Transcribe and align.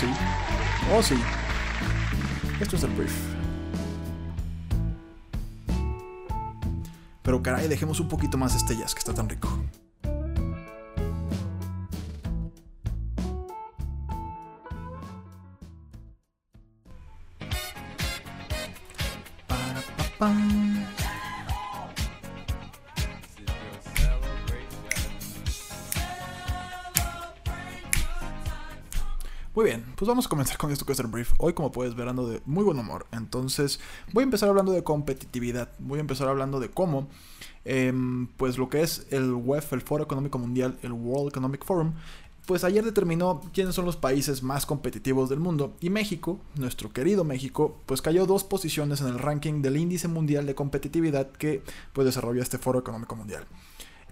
Sí. 0.00 0.06
Oh 0.92 1.02
sí. 1.02 1.14
Esto 2.60 2.76
es 2.76 2.82
el 2.84 2.90
brief. 2.92 3.14
Pero 7.22 7.42
caray, 7.42 7.68
dejemos 7.68 8.00
un 8.00 8.08
poquito 8.08 8.38
más 8.38 8.54
este 8.56 8.76
jazz 8.76 8.94
que 8.94 9.00
está 9.00 9.14
tan 9.14 9.28
rico. 9.28 9.48
Para, 19.46 19.80
pa, 19.96 20.04
pam. 20.18 20.99
Pues 30.00 30.08
vamos 30.08 30.24
a 30.24 30.28
comenzar 30.30 30.56
con 30.56 30.72
esto 30.72 30.86
que 30.86 30.94
es 30.94 30.98
el 30.98 31.08
brief. 31.08 31.32
Hoy, 31.36 31.52
como 31.52 31.72
puedes 31.72 31.94
ver, 31.94 32.08
ando 32.08 32.26
de 32.26 32.40
muy 32.46 32.64
buen 32.64 32.78
humor. 32.78 33.06
Entonces, 33.12 33.80
voy 34.14 34.22
a 34.22 34.24
empezar 34.24 34.48
hablando 34.48 34.72
de 34.72 34.82
competitividad. 34.82 35.68
Voy 35.78 35.98
a 35.98 36.00
empezar 36.00 36.26
hablando 36.26 36.58
de 36.58 36.70
cómo, 36.70 37.06
em, 37.66 38.26
pues 38.38 38.56
lo 38.56 38.70
que 38.70 38.80
es 38.80 39.06
el 39.10 39.34
WEF, 39.34 39.74
el 39.74 39.82
Foro 39.82 40.02
Económico 40.02 40.38
Mundial, 40.38 40.78
el 40.82 40.92
World 40.92 41.28
Economic 41.28 41.66
Forum, 41.66 41.92
pues 42.46 42.64
ayer 42.64 42.82
determinó 42.82 43.42
quiénes 43.52 43.74
son 43.74 43.84
los 43.84 43.98
países 43.98 44.42
más 44.42 44.64
competitivos 44.64 45.28
del 45.28 45.38
mundo. 45.38 45.76
Y 45.82 45.90
México, 45.90 46.40
nuestro 46.54 46.94
querido 46.94 47.22
México, 47.22 47.76
pues 47.84 48.00
cayó 48.00 48.24
dos 48.24 48.42
posiciones 48.42 49.02
en 49.02 49.08
el 49.08 49.18
ranking 49.18 49.60
del 49.60 49.76
índice 49.76 50.08
mundial 50.08 50.46
de 50.46 50.54
competitividad 50.54 51.30
que 51.30 51.62
pues 51.92 52.06
desarrolla 52.06 52.40
este 52.40 52.56
Foro 52.56 52.78
Económico 52.78 53.16
Mundial. 53.16 53.44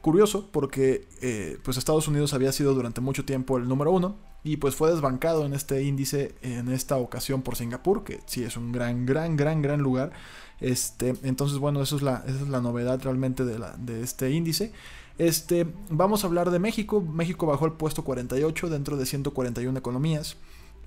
Curioso 0.02 0.50
porque 0.52 1.08
eh, 1.22 1.56
pues 1.62 1.78
Estados 1.78 2.08
Unidos 2.08 2.34
había 2.34 2.52
sido 2.52 2.74
durante 2.74 3.00
mucho 3.00 3.24
tiempo 3.24 3.56
el 3.56 3.66
número 3.66 3.90
uno 3.90 4.27
y 4.44 4.58
pues 4.58 4.74
fue 4.74 4.90
desbancado 4.90 5.44
en 5.44 5.52
este 5.52 5.82
índice 5.82 6.34
en 6.42 6.68
esta 6.68 6.96
ocasión 6.96 7.42
por 7.42 7.56
Singapur, 7.56 8.04
que 8.04 8.20
sí 8.26 8.44
es 8.44 8.56
un 8.56 8.72
gran, 8.72 9.04
gran, 9.04 9.36
gran, 9.36 9.62
gran 9.62 9.80
lugar. 9.80 10.12
Este, 10.60 11.14
entonces, 11.22 11.58
bueno, 11.58 11.82
eso 11.82 11.96
es 11.96 12.02
la, 12.02 12.24
esa 12.26 12.42
es 12.42 12.48
la 12.48 12.60
novedad 12.60 13.00
realmente 13.02 13.44
de, 13.44 13.62
de 13.78 14.02
este 14.02 14.30
índice. 14.30 14.72
Este, 15.18 15.66
vamos 15.90 16.22
a 16.22 16.28
hablar 16.28 16.50
de 16.50 16.60
México. 16.60 17.00
México 17.00 17.46
bajó 17.46 17.64
al 17.64 17.72
puesto 17.72 18.04
48 18.04 18.68
dentro 18.68 18.96
de 18.96 19.06
141 19.06 19.76
economías. 19.78 20.36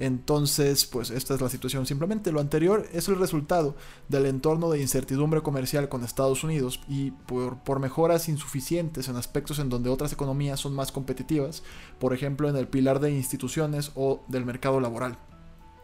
Entonces, 0.02 0.88
pues 0.88 1.12
esta 1.12 1.36
es 1.36 1.42
la 1.42 1.50
situación. 1.50 1.86
Simplemente 1.86 2.32
lo 2.32 2.40
anterior 2.40 2.88
es 2.92 3.08
el 3.08 3.20
resultado 3.20 3.76
del 4.10 4.26
entorno 4.26 4.72
de 4.72 4.82
incertidumbre 4.82 5.44
comercial 5.44 5.90
con 5.90 6.04
Estados 6.04 6.44
Unidos 6.44 6.80
y 6.90 7.12
por, 7.12 7.60
por, 7.60 7.80
mejoras 7.80 8.28
insuficientes 8.28 9.10
en 9.10 9.16
aspectos 9.16 9.60
en 9.60 9.70
donde 9.70 9.92
otras 9.92 10.12
economías 10.12 10.60
son 10.60 10.74
más 10.74 10.92
competitivas, 10.92 11.62
por 12.00 12.16
ejemplo 12.16 12.50
en 12.50 12.56
el 12.56 12.68
pilar 12.68 13.00
de 13.00 13.12
instituciones 13.12 13.92
o 13.94 14.24
del 14.28 14.44
mercado 14.44 14.80
laboral. 14.80 15.20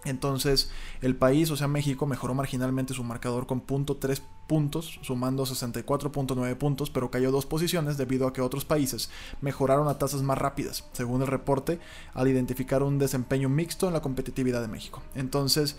Entonces, 0.06 0.70
el 1.02 1.16
país, 1.16 1.52
o 1.52 1.58
sea, 1.58 1.68
México, 1.68 2.06
mejoró 2.06 2.34
marginalmente 2.34 2.94
su 2.94 3.04
marcador 3.04 3.48
con 3.48 3.66
.3 3.66 4.22
puntos, 4.48 5.00
sumando 5.02 5.46
64.9 5.46 6.56
puntos, 6.56 6.90
pero 6.90 7.12
cayó 7.12 7.32
dos 7.32 7.46
posiciones 7.46 7.98
debido 7.98 8.28
a 8.28 8.34
que 8.34 8.42
otros 8.42 8.64
países 8.64 9.10
mejoraron 9.42 9.88
a 9.88 9.98
tasas 9.98 10.24
más 10.24 10.38
rápidas, 10.38 10.86
según 10.94 11.22
el 11.22 11.28
reporte, 11.28 11.80
al 12.14 12.28
identificar 12.28 12.84
un 12.84 12.98
desempeño 13.00 13.50
mixto 13.50 13.88
en 13.88 13.94
la 13.94 14.02
competitividad 14.02 14.62
de 14.62 14.70
México. 14.70 15.02
Entonces, 15.16 15.76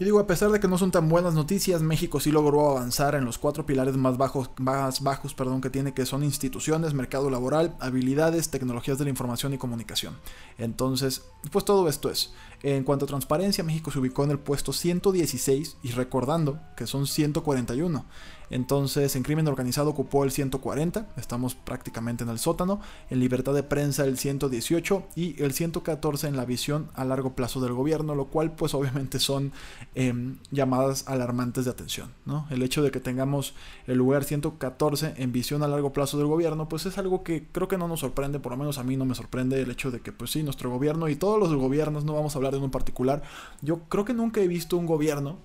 y 0.00 0.04
digo, 0.04 0.20
a 0.20 0.28
pesar 0.28 0.52
de 0.52 0.60
que 0.60 0.68
no 0.68 0.78
son 0.78 0.92
tan 0.92 1.08
buenas 1.08 1.34
noticias, 1.34 1.82
México 1.82 2.20
sí 2.20 2.30
logró 2.30 2.70
avanzar 2.70 3.16
en 3.16 3.24
los 3.24 3.36
cuatro 3.36 3.66
pilares 3.66 3.96
más 3.96 4.16
bajos, 4.16 4.48
más 4.58 5.02
bajos 5.02 5.34
perdón, 5.34 5.60
que 5.60 5.70
tiene, 5.70 5.92
que 5.92 6.06
son 6.06 6.22
instituciones, 6.22 6.94
mercado 6.94 7.30
laboral, 7.30 7.74
habilidades, 7.80 8.48
tecnologías 8.48 8.98
de 8.98 9.04
la 9.04 9.10
información 9.10 9.54
y 9.54 9.58
comunicación. 9.58 10.16
Entonces, 10.56 11.24
pues 11.50 11.64
todo 11.64 11.88
esto 11.88 12.10
es. 12.10 12.32
En 12.62 12.82
cuanto 12.84 13.04
a 13.04 13.08
transparencia, 13.08 13.62
México 13.62 13.90
se 13.90 14.00
ubicó 14.00 14.24
en 14.24 14.32
el 14.32 14.38
puesto 14.38 14.72
116 14.72 15.76
y 15.82 15.90
recordando 15.92 16.58
que 16.76 16.86
son 16.86 17.06
141. 17.06 18.04
Entonces, 18.50 19.14
en 19.16 19.22
crimen 19.22 19.46
organizado 19.46 19.90
ocupó 19.90 20.24
el 20.24 20.30
140, 20.30 21.08
estamos 21.16 21.54
prácticamente 21.54 22.24
en 22.24 22.30
el 22.30 22.38
sótano. 22.38 22.80
En 23.10 23.20
libertad 23.20 23.54
de 23.54 23.62
prensa 23.62 24.04
el 24.04 24.18
118 24.18 25.02
y 25.14 25.42
el 25.42 25.52
114 25.52 26.28
en 26.28 26.36
la 26.36 26.44
visión 26.44 26.88
a 26.94 27.04
largo 27.04 27.34
plazo 27.34 27.60
del 27.60 27.74
gobierno, 27.74 28.14
lo 28.14 28.26
cual 28.26 28.52
pues 28.52 28.74
obviamente 28.74 29.18
son 29.18 29.52
eh, 29.94 30.14
llamadas 30.50 31.06
alarmantes 31.08 31.64
de 31.66 31.70
atención. 31.70 32.12
¿no? 32.24 32.46
El 32.50 32.62
hecho 32.62 32.82
de 32.82 32.90
que 32.90 33.00
tengamos 33.00 33.54
el 33.86 33.98
lugar 33.98 34.24
114 34.24 35.14
en 35.16 35.32
visión 35.32 35.62
a 35.62 35.68
largo 35.68 35.92
plazo 35.92 36.16
del 36.18 36.26
gobierno, 36.26 36.68
pues 36.68 36.86
es 36.86 36.96
algo 36.98 37.22
que 37.22 37.46
creo 37.52 37.68
que 37.68 37.78
no 37.78 37.88
nos 37.88 38.00
sorprende, 38.00 38.40
por 38.40 38.52
lo 38.52 38.58
menos 38.58 38.78
a 38.78 38.82
mí 38.82 38.96
no 38.96 39.04
me 39.04 39.14
sorprende 39.14 39.60
el 39.60 39.70
hecho 39.70 39.90
de 39.90 40.00
que 40.00 40.12
pues 40.12 40.30
sí, 40.30 40.42
nuestro 40.42 40.70
gobierno 40.70 41.08
y 41.08 41.16
todos 41.16 41.38
los 41.38 41.54
gobiernos, 41.54 42.04
no 42.04 42.14
vamos 42.14 42.34
a 42.34 42.38
hablar 42.38 42.47
de 42.52 42.58
uno 42.58 42.70
particular, 42.70 43.22
yo 43.62 43.80
creo 43.88 44.04
que 44.04 44.14
nunca 44.14 44.40
he 44.40 44.48
visto 44.48 44.76
un 44.76 44.86
gobierno 44.86 45.38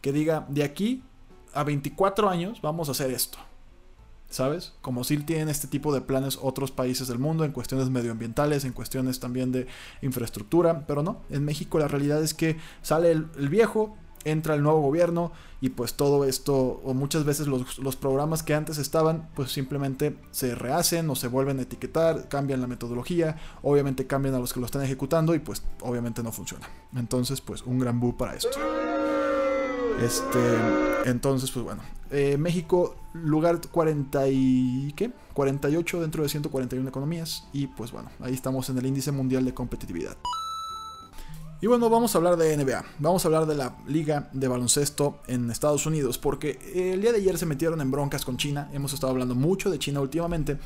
que 0.00 0.12
diga 0.12 0.46
de 0.48 0.64
aquí 0.64 1.02
a 1.52 1.64
24 1.64 2.28
años 2.28 2.60
vamos 2.62 2.88
a 2.88 2.92
hacer 2.92 3.10
esto. 3.10 3.38
¿Sabes? 4.28 4.74
Como 4.80 5.02
si 5.02 5.16
tienen 5.18 5.48
este 5.48 5.66
tipo 5.66 5.92
de 5.92 6.02
planes 6.02 6.38
otros 6.40 6.70
países 6.70 7.08
del 7.08 7.18
mundo 7.18 7.44
en 7.44 7.50
cuestiones 7.50 7.90
medioambientales, 7.90 8.64
en 8.64 8.72
cuestiones 8.72 9.18
también 9.18 9.50
de 9.50 9.66
infraestructura, 10.02 10.86
pero 10.86 11.02
no, 11.02 11.22
en 11.30 11.44
México 11.44 11.80
la 11.80 11.88
realidad 11.88 12.22
es 12.22 12.32
que 12.32 12.56
sale 12.80 13.10
el 13.10 13.48
viejo, 13.48 13.96
entra 14.24 14.54
el 14.54 14.62
nuevo 14.62 14.80
gobierno 14.80 15.32
y 15.60 15.70
pues 15.70 15.94
todo 15.94 16.24
esto, 16.24 16.80
o 16.84 16.94
muchas 16.94 17.24
veces 17.24 17.46
los, 17.46 17.78
los, 17.78 17.96
programas 17.96 18.42
que 18.42 18.54
antes 18.54 18.78
estaban, 18.78 19.28
pues 19.34 19.52
simplemente 19.52 20.16
se 20.30 20.54
rehacen 20.54 21.08
o 21.10 21.14
se 21.14 21.28
vuelven 21.28 21.58
a 21.58 21.62
etiquetar, 21.62 22.28
cambian 22.28 22.60
la 22.60 22.66
metodología, 22.66 23.36
obviamente 23.62 24.06
cambian 24.06 24.34
a 24.34 24.38
los 24.38 24.52
que 24.52 24.60
lo 24.60 24.66
están 24.66 24.82
ejecutando 24.82 25.34
y 25.34 25.38
pues 25.38 25.62
obviamente 25.82 26.22
no 26.22 26.32
funciona. 26.32 26.68
Entonces 26.94 27.40
pues 27.40 27.62
un 27.62 27.78
gran 27.78 28.00
bu 28.00 28.16
para 28.16 28.34
esto. 28.34 28.58
Este, 30.00 30.38
entonces, 31.04 31.50
pues 31.50 31.62
bueno, 31.62 31.82
eh, 32.10 32.38
México, 32.38 32.96
lugar 33.12 33.60
40 33.70 34.28
y, 34.28 34.92
¿qué? 34.96 35.10
48 35.34 36.00
dentro 36.00 36.22
de 36.22 36.28
141 36.30 36.88
economías. 36.88 37.46
Y 37.52 37.66
pues 37.66 37.92
bueno, 37.92 38.10
ahí 38.20 38.32
estamos 38.32 38.70
en 38.70 38.78
el 38.78 38.86
índice 38.86 39.12
mundial 39.12 39.44
de 39.44 39.52
competitividad. 39.52 40.16
Y 41.62 41.66
bueno, 41.66 41.90
vamos 41.90 42.14
a 42.14 42.18
hablar 42.18 42.38
de 42.38 42.56
NBA. 42.56 42.82
Vamos 43.00 43.22
a 43.22 43.28
hablar 43.28 43.44
de 43.44 43.54
la 43.54 43.76
liga 43.86 44.30
de 44.32 44.48
baloncesto 44.48 45.18
en 45.26 45.50
Estados 45.50 45.84
Unidos. 45.84 46.16
Porque 46.16 46.58
el 46.74 47.02
día 47.02 47.12
de 47.12 47.18
ayer 47.18 47.36
se 47.36 47.44
metieron 47.44 47.82
en 47.82 47.90
broncas 47.90 48.24
con 48.24 48.38
China. 48.38 48.70
Hemos 48.72 48.94
estado 48.94 49.12
hablando 49.12 49.34
mucho 49.34 49.70
de 49.70 49.78
China 49.78 50.00
últimamente. 50.00 50.56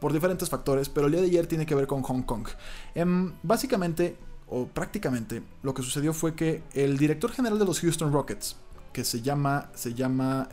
Por 0.00 0.12
diferentes 0.12 0.50
factores. 0.50 0.88
Pero 0.88 1.06
el 1.06 1.12
día 1.12 1.20
de 1.20 1.28
ayer 1.28 1.46
tiene 1.46 1.64
que 1.64 1.76
ver 1.76 1.86
con 1.86 2.02
Hong 2.02 2.22
Kong. 2.22 2.48
Eh, 2.96 3.04
básicamente, 3.44 4.16
o 4.48 4.66
prácticamente, 4.66 5.44
lo 5.62 5.74
que 5.74 5.82
sucedió 5.82 6.12
fue 6.12 6.34
que 6.34 6.64
el 6.72 6.98
director 6.98 7.30
general 7.30 7.60
de 7.60 7.64
los 7.64 7.78
Houston 7.78 8.12
Rockets, 8.12 8.56
que 8.92 9.04
se 9.04 9.22
llama, 9.22 9.70
se 9.74 9.94
llama 9.94 10.48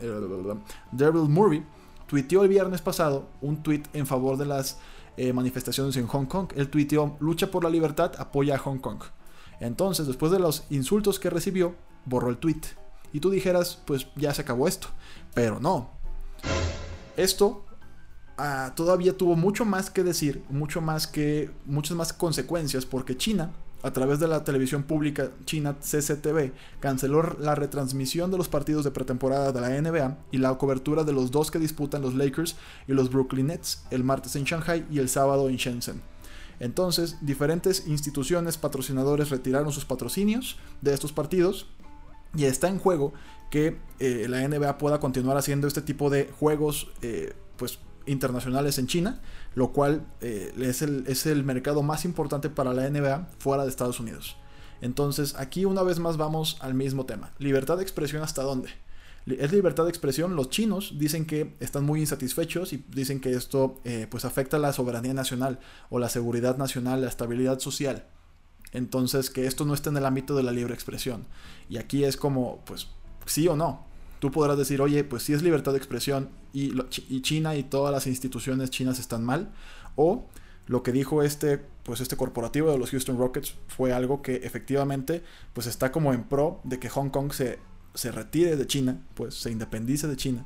Daryl 0.92 1.28
Murray, 1.28 1.66
tuiteó 2.06 2.44
el 2.44 2.50
viernes 2.50 2.82
pasado 2.82 3.28
un 3.42 3.64
tweet 3.64 3.84
en 3.94 4.06
favor 4.06 4.38
de 4.38 4.46
las 4.46 4.78
eh, 5.18 5.34
manifestaciones 5.34 5.98
en 5.98 6.06
Hong 6.06 6.26
Kong. 6.26 6.50
Él 6.56 6.70
tuiteó, 6.70 7.18
lucha 7.20 7.50
por 7.50 7.64
la 7.64 7.72
libertad, 7.72 8.12
apoya 8.20 8.54
a 8.54 8.60
Hong 8.60 8.78
Kong. 8.78 9.00
Entonces, 9.60 10.08
después 10.08 10.32
de 10.32 10.40
los 10.40 10.64
insultos 10.70 11.20
que 11.20 11.30
recibió, 11.30 11.76
borró 12.06 12.30
el 12.30 12.38
tweet. 12.38 12.62
Y 13.14 13.20
tú 13.20 13.30
dijeras, 13.30 13.82
pues 13.86 14.08
ya 14.16 14.34
se 14.34 14.42
acabó 14.42 14.68
esto. 14.68 14.88
Pero 15.34 15.60
no. 15.60 15.90
Esto 17.18 17.66
uh, 18.38 18.72
todavía 18.76 19.18
tuvo 19.18 19.36
mucho 19.36 19.66
más 19.66 19.90
que 19.90 20.04
decir, 20.04 20.44
mucho 20.50 20.82
más 20.82 21.08
que, 21.08 21.52
muchas 21.66 21.98
más 21.98 22.14
consecuencias, 22.14 22.86
porque 22.86 23.18
China 23.18 23.52
a 23.84 23.92
través 23.92 24.20
de 24.20 24.28
la 24.28 24.44
televisión 24.44 24.84
pública 24.84 25.32
china 25.46 25.76
CCTV, 25.80 26.52
canceló 26.80 27.36
la 27.40 27.56
retransmisión 27.56 28.32
de 28.32 28.38
los 28.38 28.50
partidos 28.50 28.84
de 28.84 28.92
pretemporada 28.92 29.52
de 29.52 29.62
la 29.62 29.82
NBA 29.82 30.18
y 30.32 30.38
la 30.38 30.58
cobertura 30.58 31.04
de 31.04 31.14
los 31.14 31.32
dos 31.32 31.52
que 31.52 31.60
disputan 31.60 32.02
los 32.02 32.14
Lakers 32.14 32.56
y 32.88 32.94
los 32.94 33.10
Brooklyn 33.10 33.48
Nets 33.48 33.84
el 33.90 34.04
martes 34.04 34.36
en 34.36 34.44
Shanghai 34.44 34.86
y 34.92 35.00
el 35.00 35.10
sábado 35.10 35.50
en 35.50 35.56
Shenzhen. 35.56 36.02
Entonces, 36.60 37.18
diferentes 37.22 37.88
instituciones 37.88 38.58
patrocinadores 38.58 39.30
retiraron 39.30 39.72
sus 39.72 39.86
patrocinios 39.86 40.58
de 40.82 40.94
estos 40.94 41.14
partidos 41.14 41.68
y 42.36 42.46
está 42.46 42.68
en 42.68 42.80
juego 42.80 43.14
que 43.50 43.80
eh, 44.00 44.28
la 44.30 44.48
NBA 44.48 44.78
pueda 44.78 45.00
continuar 45.00 45.38
haciendo 45.38 45.68
este 45.68 45.82
tipo 45.82 46.10
de 46.10 46.30
juegos 46.40 46.92
eh, 47.02 47.34
pues, 47.58 47.80
internacionales 48.06 48.78
en 48.78 48.88
China, 48.88 49.22
lo 49.56 49.72
cual 49.72 50.06
eh, 50.22 50.54
es, 50.60 50.82
el, 50.82 51.06
es 51.08 51.26
el 51.26 51.44
mercado 51.44 51.82
más 51.82 52.06
importante 52.06 52.50
para 52.50 52.74
la 52.74 52.90
NBA 52.90 53.30
fuera 53.40 53.64
de 53.64 53.70
Estados 53.70 54.00
Unidos. 54.00 54.36
Entonces, 54.82 55.36
aquí 55.36 55.66
una 55.66 55.84
vez 55.84 56.00
más 56.00 56.18
vamos 56.18 56.58
al 56.62 56.74
mismo 56.74 57.06
tema. 57.06 57.34
Libertad 57.40 57.78
de 57.78 57.84
expresión 57.84 58.24
hasta 58.24 58.44
dónde? 58.44 58.70
Es 59.26 59.52
libertad 59.52 59.84
de 59.84 59.90
expresión. 59.90 60.36
Los 60.36 60.50
chinos 60.50 60.96
dicen 60.98 61.26
que 61.26 61.56
están 61.60 61.86
muy 61.86 62.00
insatisfechos 62.00 62.74
y 62.74 62.84
dicen 62.90 63.20
que 63.20 63.32
esto 63.34 63.80
pues 64.10 64.26
afecta 64.26 64.58
la 64.58 64.74
soberanía 64.74 65.14
nacional 65.14 65.60
o 65.90 66.00
la 66.00 66.10
seguridad 66.10 66.58
nacional, 66.58 67.02
la 67.02 67.08
estabilidad 67.08 67.60
social. 67.60 68.06
Entonces, 68.72 69.30
que 69.30 69.48
esto 69.48 69.66
no 69.66 69.74
esté 69.74 69.90
en 69.90 69.98
el 69.98 70.06
ámbito 70.06 70.36
de 70.36 70.44
la 70.44 70.52
libre 70.52 70.74
expresión. 70.74 71.26
Y 71.70 71.78
aquí 71.78 72.04
es 72.04 72.18
como, 72.18 72.64
pues, 72.66 72.88
sí 73.26 73.48
o 73.48 73.56
no. 73.56 73.86
Tú 74.20 74.32
podrás 74.32 74.58
decir, 74.58 74.82
oye, 74.82 75.04
pues 75.04 75.24
sí 75.24 75.34
es 75.34 75.42
libertad 75.42 75.72
de 75.72 75.78
expresión 75.78 76.30
y, 76.54 76.74
y 77.08 77.22
China 77.22 77.56
y 77.56 77.64
todas 77.64 77.92
las 77.92 78.06
instituciones 78.06 78.70
chinas 78.70 79.00
están 79.00 79.24
mal. 79.24 79.50
O 79.96 80.26
lo 80.68 80.84
que 80.84 80.92
dijo 80.92 81.24
este, 81.24 81.58
pues 81.84 82.02
este 82.02 82.18
corporativo 82.18 82.70
de 82.70 82.78
los 82.78 82.92
Houston 82.92 83.18
Rockets 83.18 83.56
fue 83.68 83.94
algo 83.94 84.22
que 84.22 84.36
efectivamente, 84.38 85.24
pues 85.54 85.68
está 85.68 85.92
como 85.92 86.14
en 86.14 86.24
pro 86.24 86.60
de 86.64 86.80
que 86.80 86.90
Hong 86.90 87.10
Kong 87.10 87.32
se, 87.32 87.60
se 88.00 88.14
retire 88.14 88.56
de 88.56 88.66
China, 88.66 88.98
pues 89.14 89.36
se 89.36 89.52
independice 89.52 90.08
de 90.08 90.16
China. 90.16 90.46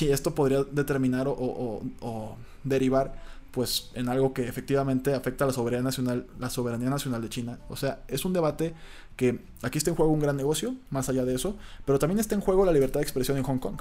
Y 0.00 0.08
esto 0.08 0.34
podría 0.34 0.64
determinar 0.64 1.26
o, 1.28 2.36
derivar 2.64 3.22
pues 3.50 3.90
en 3.94 4.08
algo 4.08 4.32
que 4.32 4.48
efectivamente 4.48 5.14
afecta 5.14 5.44
a 5.44 5.46
la 5.46 5.52
soberanía 5.52 5.84
nacional, 5.84 6.26
la 6.38 6.50
soberanía 6.50 6.90
nacional 6.90 7.20
de 7.20 7.28
China. 7.28 7.58
O 7.68 7.76
sea, 7.76 8.00
es 8.08 8.24
un 8.24 8.32
debate 8.32 8.74
que 9.14 9.40
aquí 9.62 9.78
está 9.78 9.90
en 9.90 9.96
juego 9.96 10.10
un 10.10 10.20
gran 10.20 10.36
negocio, 10.36 10.74
más 10.90 11.08
allá 11.08 11.24
de 11.24 11.34
eso, 11.34 11.56
pero 11.84 11.98
también 11.98 12.18
está 12.18 12.34
en 12.34 12.40
juego 12.40 12.64
la 12.64 12.72
libertad 12.72 13.00
de 13.00 13.04
expresión 13.04 13.36
en 13.36 13.44
Hong 13.44 13.58
Kong 13.58 13.80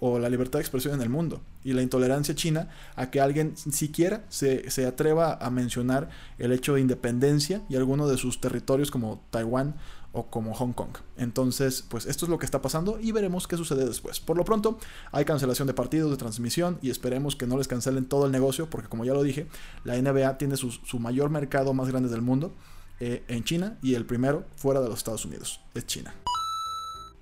o 0.00 0.18
la 0.18 0.28
libertad 0.28 0.58
de 0.58 0.62
expresión 0.62 0.94
en 0.94 1.02
el 1.02 1.08
mundo 1.08 1.40
y 1.64 1.72
la 1.72 1.82
intolerancia 1.82 2.34
china 2.34 2.68
a 2.96 3.10
que 3.10 3.20
alguien 3.20 3.56
siquiera 3.56 4.24
se, 4.28 4.70
se, 4.70 4.86
atreva 4.86 5.34
a 5.34 5.50
mencionar 5.50 6.10
el 6.38 6.52
hecho 6.52 6.74
de 6.74 6.80
independencia 6.80 7.62
y 7.68 7.76
alguno 7.76 8.08
de 8.08 8.18
sus 8.18 8.40
territorios 8.40 8.90
como 8.90 9.22
Taiwán 9.30 9.76
o 10.16 10.30
como 10.30 10.54
Hong 10.54 10.72
Kong. 10.72 10.96
Entonces, 11.18 11.84
pues 11.86 12.06
esto 12.06 12.24
es 12.24 12.30
lo 12.30 12.38
que 12.38 12.46
está 12.46 12.62
pasando 12.62 12.98
y 12.98 13.12
veremos 13.12 13.46
qué 13.46 13.58
sucede 13.58 13.84
después. 13.84 14.18
Por 14.18 14.38
lo 14.38 14.46
pronto, 14.46 14.78
hay 15.12 15.26
cancelación 15.26 15.68
de 15.68 15.74
partidos, 15.74 16.10
de 16.10 16.16
transmisión 16.16 16.78
y 16.80 16.88
esperemos 16.88 17.36
que 17.36 17.46
no 17.46 17.58
les 17.58 17.68
cancelen 17.68 18.06
todo 18.06 18.24
el 18.24 18.32
negocio 18.32 18.70
porque 18.70 18.88
como 18.88 19.04
ya 19.04 19.12
lo 19.12 19.22
dije, 19.22 19.46
la 19.84 20.00
NBA 20.00 20.38
tiene 20.38 20.56
su, 20.56 20.98
mayor 20.98 21.28
mercado 21.28 21.74
más 21.74 21.88
grande 21.88 22.08
del 22.08 22.22
mundo 22.22 22.54
eh, 22.98 23.24
en 23.28 23.44
China 23.44 23.78
y 23.82 23.94
el 23.94 24.06
primero 24.06 24.46
fuera 24.56 24.80
de 24.80 24.88
los 24.88 24.96
Estados 24.96 25.26
Unidos 25.26 25.60
es 25.74 25.86
China. 25.86 26.14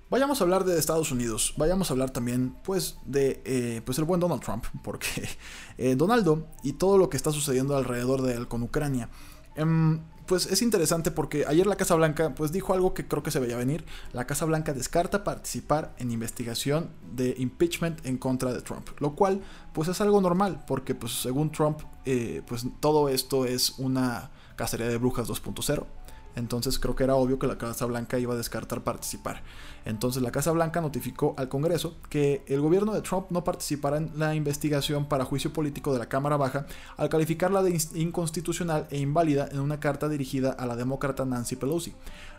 Vayamos 0.09 0.39
a 0.39 0.45
hablar 0.45 0.63
de 0.63 0.79
Estados 0.79 1.11
Unidos, 1.11 1.53
vayamos 1.57 1.89
a 1.89 1.93
hablar 1.93 2.11
también 2.11 2.55
pues 2.63 2.97
de 3.05 3.41
eh, 3.43 3.81
pues 3.85 3.97
el 3.97 4.05
buen 4.05 4.21
Donald 4.21 4.41
Trump, 4.41 4.63
porque 4.83 5.27
eh, 5.77 5.95
Donaldo 5.95 6.47
y 6.63 6.73
todo 6.73 6.97
lo 6.97 7.09
que 7.09 7.17
está 7.17 7.33
sucediendo 7.33 7.75
alrededor 7.75 8.21
de 8.21 8.35
él 8.35 8.47
con 8.47 8.63
Ucrania. 8.63 9.09
Em, 9.57 9.99
pues 10.25 10.47
es 10.47 10.61
interesante 10.61 11.11
porque 11.11 11.45
ayer 11.47 11.67
la 11.67 11.75
Casa 11.75 11.95
Blanca 11.95 12.33
pues 12.35 12.51
dijo 12.51 12.73
algo 12.73 12.93
que 12.93 13.07
creo 13.07 13.23
que 13.23 13.31
se 13.31 13.39
veía 13.39 13.57
venir. 13.57 13.85
La 14.13 14.25
Casa 14.25 14.45
Blanca 14.45 14.73
descarta 14.73 15.23
participar 15.23 15.95
en 15.97 16.11
investigación 16.11 16.89
de 17.13 17.35
impeachment 17.37 18.05
en 18.05 18.17
contra 18.17 18.53
de 18.53 18.61
Trump, 18.61 18.87
lo 18.99 19.15
cual 19.15 19.41
pues 19.73 19.87
es 19.87 20.01
algo 20.01 20.21
normal 20.21 20.63
porque 20.67 20.95
pues 20.95 21.13
según 21.21 21.51
Trump 21.51 21.81
eh, 22.05 22.41
pues 22.47 22.65
todo 22.79 23.09
esto 23.09 23.45
es 23.45 23.77
una 23.77 24.31
cacería 24.55 24.87
de 24.87 24.97
brujas 24.97 25.27
2.0. 25.27 25.85
Entonces 26.35 26.79
creo 26.79 26.95
que 26.95 27.03
era 27.03 27.15
obvio 27.15 27.39
que 27.39 27.47
la 27.47 27.57
Casa 27.57 27.85
Blanca 27.85 28.19
iba 28.19 28.33
a 28.33 28.37
descartar 28.37 28.83
participar. 28.83 29.41
Entonces 29.85 30.21
la 30.21 30.31
Casa 30.31 30.51
Blanca 30.51 30.81
notificó 30.81 31.35
al 31.37 31.47
Congreso 31.47 31.95
que 32.09 32.43
el 32.47 32.59
gobierno 32.59 32.93
de 32.93 33.01
Trump 33.01 33.27
no 33.29 33.43
participará 33.43 33.97
en 33.97 34.11
la 34.15 34.35
investigación 34.35 35.05
para 35.05 35.25
juicio 35.25 35.53
político 35.53 35.93
de 35.93 35.99
la 35.99 36.09
Cámara 36.09 36.37
Baja 36.37 36.65
al 36.97 37.09
calificarla 37.09 37.61
de 37.61 37.79
inconstitucional 37.93 38.87
e 38.89 38.99
inválida 38.99 39.47
en 39.51 39.59
una 39.59 39.79
carta 39.79 40.09
dirigida 40.09 40.51
a 40.51 40.65
la 40.65 40.75
demócrata 40.75 41.25
Nancy 41.25 41.55
Pelosi. 41.55 41.93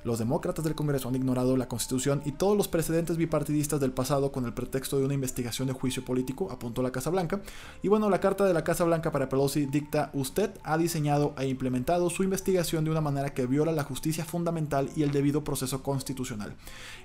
Los 0.04 0.20
demócratas 0.20 0.64
del 0.64 0.76
Congreso 0.76 1.08
han 1.08 1.16
ignorado 1.16 1.56
la 1.56 1.66
Constitución 1.66 2.22
y 2.24 2.30
todos 2.30 2.56
los 2.56 2.68
precedentes 2.68 3.16
bipartidistas 3.16 3.80
del 3.80 3.90
pasado 3.90 4.30
con 4.30 4.44
el 4.44 4.52
pretexto 4.52 4.98
de 4.98 5.04
una 5.04 5.14
investigación 5.14 5.66
de 5.66 5.74
juicio 5.74 6.04
político, 6.04 6.48
apuntó 6.52 6.80
la 6.80 6.92
Casa 6.92 7.10
Blanca. 7.10 7.40
Y 7.82 7.88
bueno, 7.88 8.08
la 8.08 8.20
carta 8.20 8.44
de 8.44 8.54
la 8.54 8.62
Casa 8.62 8.84
Blanca 8.84 9.10
para 9.10 9.28
Pelosi 9.28 9.66
dicta, 9.66 10.10
usted 10.14 10.52
ha 10.62 10.78
diseñado 10.78 11.34
e 11.38 11.48
implementado 11.48 12.08
su 12.08 12.22
investigación 12.22 12.84
de 12.84 12.92
una 12.92 13.00
manera 13.00 13.34
que 13.34 13.46
viola 13.46 13.72
la 13.72 13.82
justicia 13.86 14.24
fundamental 14.24 14.90
y 14.94 15.02
el 15.02 15.10
debido 15.10 15.44
proceso 15.44 15.82
constitucional. 15.82 16.56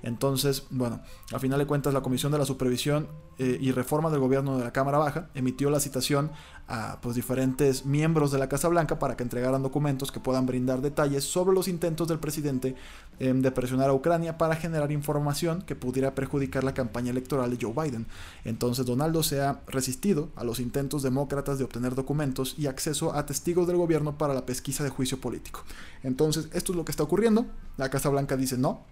Entonces, 0.04 0.68
bueno, 0.70 1.02
a 1.32 1.40
final 1.40 1.60
de 1.60 1.66
cuentas 1.66 1.94
la 1.94 2.02
Comisión 2.02 2.32
de 2.32 2.38
la 2.38 2.46
Supervisión 2.46 3.08
eh, 3.38 3.58
y 3.60 3.72
Reforma 3.72 4.10
del 4.10 4.20
Gobierno 4.20 4.58
de 4.58 4.64
la 4.64 4.74
Cámara 4.74 4.98
Baja 4.98 5.30
emitió 5.34 5.70
la 5.70 5.80
citación 5.80 6.32
a 6.72 7.02
pues, 7.02 7.16
diferentes 7.16 7.86
miembros 7.86 8.32
de 8.32 8.40
la 8.40 8.48
Casa 8.48 8.70
Blanca 8.70 8.98
para 8.98 9.18
que 9.18 9.24
entregaran 9.24 9.62
documentos 9.62 10.10
que 10.10 10.22
puedan 10.22 10.46
brindar 10.46 10.82
detalles 10.82 11.26
sobre 11.26 11.54
los 11.54 11.68
intentos 11.68 12.08
del 12.08 12.18
presidente 12.18 12.76
em, 13.20 13.42
de 13.42 13.52
presionar 13.52 13.90
a 13.90 13.94
Ucrania 13.94 14.38
para 14.38 14.56
generar 14.56 14.90
información 14.94 15.64
que 15.64 15.76
pudiera 15.76 16.16
perjudicar 16.16 16.64
la 16.64 16.74
campaña 16.74 17.12
electoral 17.12 17.52
de 17.52 17.58
Joe 17.62 17.74
Biden. 17.74 18.08
Entonces 18.46 18.86
Donaldo 18.86 19.22
se 19.22 19.42
ha 19.42 19.60
resistido 19.68 20.30
a 20.38 20.46
los 20.46 20.62
intentos 20.62 21.04
demócratas 21.04 21.58
de 21.58 21.66
obtener 21.66 21.94
documentos 21.94 22.56
y 22.58 22.68
acceso 22.68 23.14
a 23.14 23.26
testigos 23.26 23.68
del 23.68 23.76
gobierno 23.76 24.18
para 24.18 24.34
la 24.34 24.46
pesquisa 24.46 24.86
de 24.86 24.92
juicio 24.92 25.20
político. 25.20 25.66
Entonces 26.04 26.48
esto 26.54 26.72
es 26.72 26.78
lo 26.78 26.86
que 26.86 26.92
está 26.92 27.04
ocurriendo. 27.04 27.48
La 27.76 27.90
Casa 27.90 28.08
Blanca 28.08 28.38
dice 28.38 28.58
no, 28.58 28.86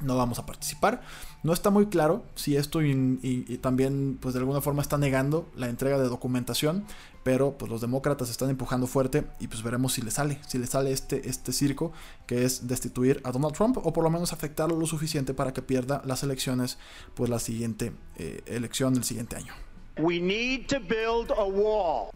no 0.00 0.16
vamos 0.16 0.38
a 0.38 0.46
participar. 0.46 1.02
No 1.42 1.52
está 1.52 1.70
muy 1.70 1.86
claro 1.86 2.24
si 2.34 2.56
esto 2.56 2.82
y, 2.82 3.58
también 3.62 4.18
pues 4.20 4.34
de 4.34 4.40
alguna 4.40 4.60
forma 4.60 4.82
está 4.82 4.98
negando 4.98 5.48
la 5.54 5.68
entrega 5.68 5.98
de 5.98 6.08
documentación, 6.08 6.84
pero 7.22 7.56
pues 7.58 7.70
los 7.70 7.80
demócratas 7.80 8.30
están 8.30 8.50
empujando 8.50 8.86
fuerte 8.86 9.26
y 9.40 9.48
pues 9.48 9.62
veremos 9.62 9.92
si 9.92 10.02
le 10.02 10.10
sale, 10.10 10.40
si 10.46 10.58
le 10.58 10.66
sale 10.66 10.92
este, 10.92 11.28
este 11.28 11.52
circo 11.52 11.92
que 12.26 12.44
es 12.44 12.66
destituir 12.66 13.20
a 13.24 13.32
Donald 13.32 13.54
Trump 13.54 13.78
o 13.78 13.92
por 13.92 14.04
lo 14.04 14.10
menos 14.10 14.32
afectarlo 14.32 14.76
lo 14.76 14.86
suficiente 14.86 15.34
para 15.34 15.52
que 15.52 15.62
pierda 15.62 16.02
las 16.04 16.22
elecciones, 16.22 16.78
pues 17.14 17.30
la 17.30 17.38
siguiente 17.38 17.92
eh, 18.16 18.42
elección 18.46 18.94
del 18.94 19.04
siguiente 19.04 19.36
año. 19.36 19.52
We 19.98 20.20
need 20.20 20.66
to 20.66 20.78
build 20.80 21.30
a 21.30 21.44
wall. 21.44 22.10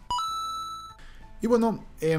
Y 1.40 1.46
bueno, 1.46 1.84
eh, 2.00 2.18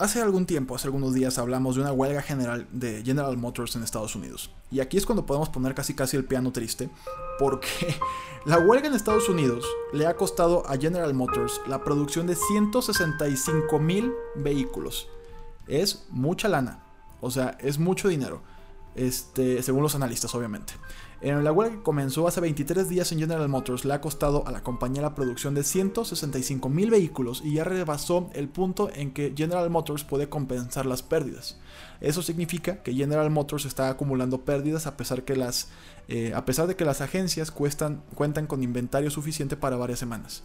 Hace 0.00 0.22
algún 0.22 0.46
tiempo, 0.46 0.74
hace 0.74 0.86
algunos 0.86 1.12
días, 1.12 1.36
hablamos 1.36 1.74
de 1.74 1.82
una 1.82 1.92
huelga 1.92 2.22
general 2.22 2.66
de 2.72 3.02
General 3.04 3.36
Motors 3.36 3.76
en 3.76 3.82
Estados 3.82 4.16
Unidos. 4.16 4.50
Y 4.70 4.80
aquí 4.80 4.96
es 4.96 5.04
cuando 5.04 5.26
podemos 5.26 5.50
poner 5.50 5.74
casi 5.74 5.92
casi 5.92 6.16
el 6.16 6.24
piano 6.24 6.52
triste, 6.52 6.88
porque 7.38 7.68
la 8.46 8.60
huelga 8.60 8.88
en 8.88 8.94
Estados 8.94 9.28
Unidos 9.28 9.66
le 9.92 10.06
ha 10.06 10.16
costado 10.16 10.66
a 10.66 10.78
General 10.78 11.12
Motors 11.12 11.60
la 11.66 11.84
producción 11.84 12.26
de 12.26 12.34
165 12.34 13.78
mil 13.78 14.10
vehículos. 14.36 15.06
Es 15.66 16.06
mucha 16.08 16.48
lana, 16.48 16.82
o 17.20 17.30
sea, 17.30 17.58
es 17.60 17.78
mucho 17.78 18.08
dinero, 18.08 18.40
este, 18.94 19.62
según 19.62 19.82
los 19.82 19.94
analistas, 19.94 20.34
obviamente. 20.34 20.72
En 21.22 21.44
la 21.44 21.52
huelga 21.52 21.76
que 21.76 21.82
comenzó 21.82 22.26
hace 22.26 22.40
23 22.40 22.88
días 22.88 23.12
en 23.12 23.18
General 23.18 23.46
Motors 23.46 23.84
le 23.84 23.92
ha 23.92 24.00
costado 24.00 24.46
a 24.46 24.52
la 24.52 24.62
compañía 24.62 25.02
la 25.02 25.14
producción 25.14 25.54
de 25.54 25.64
165 25.64 26.70
mil 26.70 26.88
vehículos 26.88 27.42
y 27.44 27.54
ya 27.54 27.64
rebasó 27.64 28.30
el 28.32 28.48
punto 28.48 28.90
en 28.94 29.12
que 29.12 29.34
General 29.36 29.68
Motors 29.68 30.02
puede 30.02 30.30
compensar 30.30 30.86
las 30.86 31.02
pérdidas. 31.02 31.58
Eso 32.00 32.22
significa 32.22 32.82
que 32.82 32.94
General 32.94 33.28
Motors 33.28 33.66
está 33.66 33.90
acumulando 33.90 34.46
pérdidas 34.46 34.86
a 34.86 34.96
pesar, 34.96 35.24
que 35.24 35.36
las, 35.36 35.68
eh, 36.08 36.32
a 36.34 36.46
pesar 36.46 36.66
de 36.66 36.76
que 36.76 36.86
las 36.86 37.02
agencias 37.02 37.50
cuentan 37.50 38.46
con 38.46 38.62
inventario 38.62 39.10
suficiente 39.10 39.58
para 39.58 39.76
varias 39.76 39.98
semanas. 39.98 40.42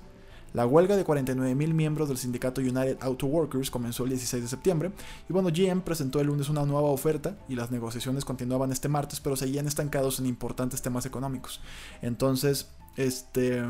La 0.55 0.65
huelga 0.65 0.95
de 0.95 1.05
49.000 1.05 1.73
miembros 1.73 2.07
del 2.07 2.17
sindicato 2.17 2.61
United 2.61 2.99
Auto 3.01 3.27
Workers 3.27 3.69
comenzó 3.69 4.05
el 4.05 4.11
16 4.11 4.41
de 4.41 4.47
septiembre 4.47 4.91
y 5.27 5.33
bueno, 5.33 5.49
GM 5.49 5.81
presentó 5.81 6.21
el 6.21 6.27
lunes 6.27 6.47
una 6.47 6.65
nueva 6.65 6.87
oferta 6.87 7.37
y 7.49 7.55
las 7.55 7.71
negociaciones 7.71 8.23
continuaban 8.23 8.71
este 8.71 8.87
martes, 8.87 9.19
pero 9.19 9.35
seguían 9.35 9.67
estancados 9.67 10.17
en 10.19 10.27
importantes 10.27 10.81
temas 10.81 11.05
económicos. 11.05 11.59
Entonces, 12.01 12.69
este, 12.95 13.65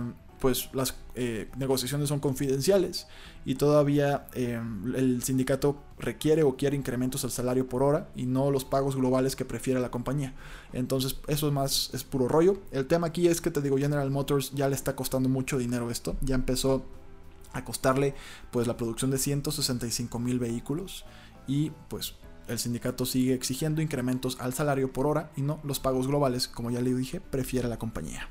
pues 0.46 0.70
las 0.74 0.94
eh, 1.16 1.50
negociaciones 1.58 2.08
son 2.08 2.20
confidenciales 2.20 3.08
y 3.46 3.56
todavía 3.56 4.28
eh, 4.36 4.62
el 4.96 5.24
sindicato 5.24 5.82
requiere 5.98 6.44
o 6.44 6.56
quiere 6.56 6.75
incrementos 6.78 7.24
al 7.24 7.32
salario 7.32 7.68
por 7.68 7.82
hora 7.82 8.10
y 8.16 8.28
no 8.28 8.52
los 8.52 8.64
pagos 8.64 8.96
globales 8.96 9.36
que 9.36 9.44
prefiere 9.44 9.80
la 9.80 9.90
compañía. 9.90 10.36
Entonces 10.72 11.18
eso 11.25 11.48
es 11.48 11.52
más, 11.52 11.90
es 11.96 12.04
puro 12.04 12.28
rollo. 12.28 12.60
El 12.72 12.86
tema 12.86 13.08
aquí 13.08 13.28
es 13.28 13.42
que 13.42 13.50
te 13.50 13.60
digo, 13.60 13.80
General 13.80 14.12
Motors 14.12 14.52
ya 14.54 14.70
le 14.70 14.75
está 14.75 14.96
costando 14.96 15.30
mucho 15.30 15.58
dinero 15.58 15.90
esto, 15.90 16.16
ya 16.22 16.36
empezó 16.36 16.86
a 17.54 17.66
costarle 17.66 18.14
pues 18.52 18.68
la 18.68 18.78
producción 18.78 19.10
de 19.10 19.18
165 19.18 20.20
mil 20.20 20.38
vehículos 20.38 21.06
y 21.48 21.72
pues 21.88 22.14
el 22.48 22.60
sindicato 22.60 23.08
sigue 23.08 23.34
exigiendo 23.34 23.82
incrementos 23.82 24.38
al 24.40 24.54
salario 24.54 24.94
por 24.94 25.08
hora 25.08 25.32
y 25.36 25.42
no 25.42 25.60
los 25.64 25.80
pagos 25.80 26.06
globales, 26.08 26.48
como 26.48 26.70
ya 26.70 26.82
le 26.82 26.94
dije, 26.94 27.20
prefiere 27.20 27.68
la 27.68 27.80
compañía. 27.80 28.30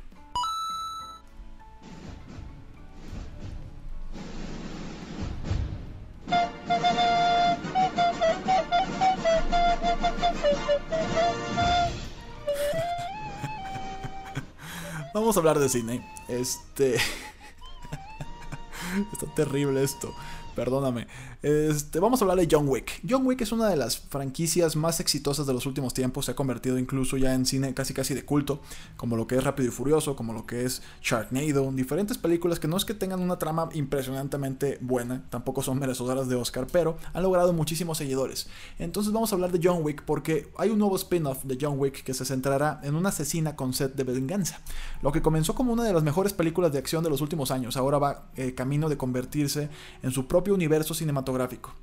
Vamos 15.14 15.36
a 15.36 15.38
hablar 15.38 15.60
de 15.60 15.68
cine. 15.68 16.04
Este. 16.26 16.96
Está 19.12 19.26
terrible 19.36 19.84
esto. 19.84 20.12
Perdóname. 20.56 21.06
Este, 21.44 22.00
vamos 22.00 22.22
a 22.22 22.24
hablar 22.24 22.38
de 22.38 22.48
John 22.50 22.66
Wick. 22.66 23.02
John 23.06 23.26
Wick 23.26 23.42
es 23.42 23.52
una 23.52 23.68
de 23.68 23.76
las 23.76 23.98
franquicias 23.98 24.76
más 24.76 24.98
exitosas 25.00 25.46
de 25.46 25.52
los 25.52 25.66
últimos 25.66 25.92
tiempos. 25.92 26.24
Se 26.24 26.30
ha 26.30 26.34
convertido 26.34 26.78
incluso 26.78 27.18
ya 27.18 27.34
en 27.34 27.44
cine 27.44 27.74
casi 27.74 27.92
casi 27.92 28.14
de 28.14 28.24
culto, 28.24 28.62
como 28.96 29.14
lo 29.14 29.26
que 29.26 29.36
es 29.36 29.44
Rápido 29.44 29.68
y 29.68 29.70
Furioso, 29.70 30.16
como 30.16 30.32
lo 30.32 30.46
que 30.46 30.64
es 30.64 30.80
Sharknado. 31.02 31.70
Diferentes 31.72 32.16
películas 32.16 32.58
que 32.58 32.66
no 32.66 32.78
es 32.78 32.86
que 32.86 32.94
tengan 32.94 33.20
una 33.20 33.38
trama 33.38 33.68
impresionantemente 33.74 34.78
buena, 34.80 35.26
tampoco 35.28 35.62
son 35.62 35.78
merecedoras 35.78 36.30
de 36.30 36.34
Oscar, 36.34 36.66
pero 36.72 36.96
han 37.12 37.22
logrado 37.22 37.52
muchísimos 37.52 37.98
seguidores. 37.98 38.46
Entonces 38.78 39.12
vamos 39.12 39.30
a 39.30 39.34
hablar 39.34 39.52
de 39.52 39.60
John 39.62 39.82
Wick 39.82 40.02
porque 40.06 40.48
hay 40.56 40.70
un 40.70 40.78
nuevo 40.78 40.96
spin-off 40.96 41.44
de 41.44 41.58
John 41.60 41.78
Wick 41.78 42.04
que 42.04 42.14
se 42.14 42.24
centrará 42.24 42.80
en 42.84 42.94
una 42.94 43.10
asesina 43.10 43.54
con 43.54 43.74
set 43.74 43.94
de 43.94 44.04
venganza. 44.04 44.62
Lo 45.02 45.12
que 45.12 45.20
comenzó 45.20 45.54
como 45.54 45.74
una 45.74 45.84
de 45.84 45.92
las 45.92 46.04
mejores 46.04 46.32
películas 46.32 46.72
de 46.72 46.78
acción 46.78 47.04
de 47.04 47.10
los 47.10 47.20
últimos 47.20 47.50
años, 47.50 47.76
ahora 47.76 47.98
va 47.98 48.30
eh, 48.34 48.54
camino 48.54 48.88
de 48.88 48.96
convertirse 48.96 49.68
en 50.02 50.10
su 50.10 50.26
propio 50.26 50.54
universo 50.54 50.94
cinematográfico 50.94 51.33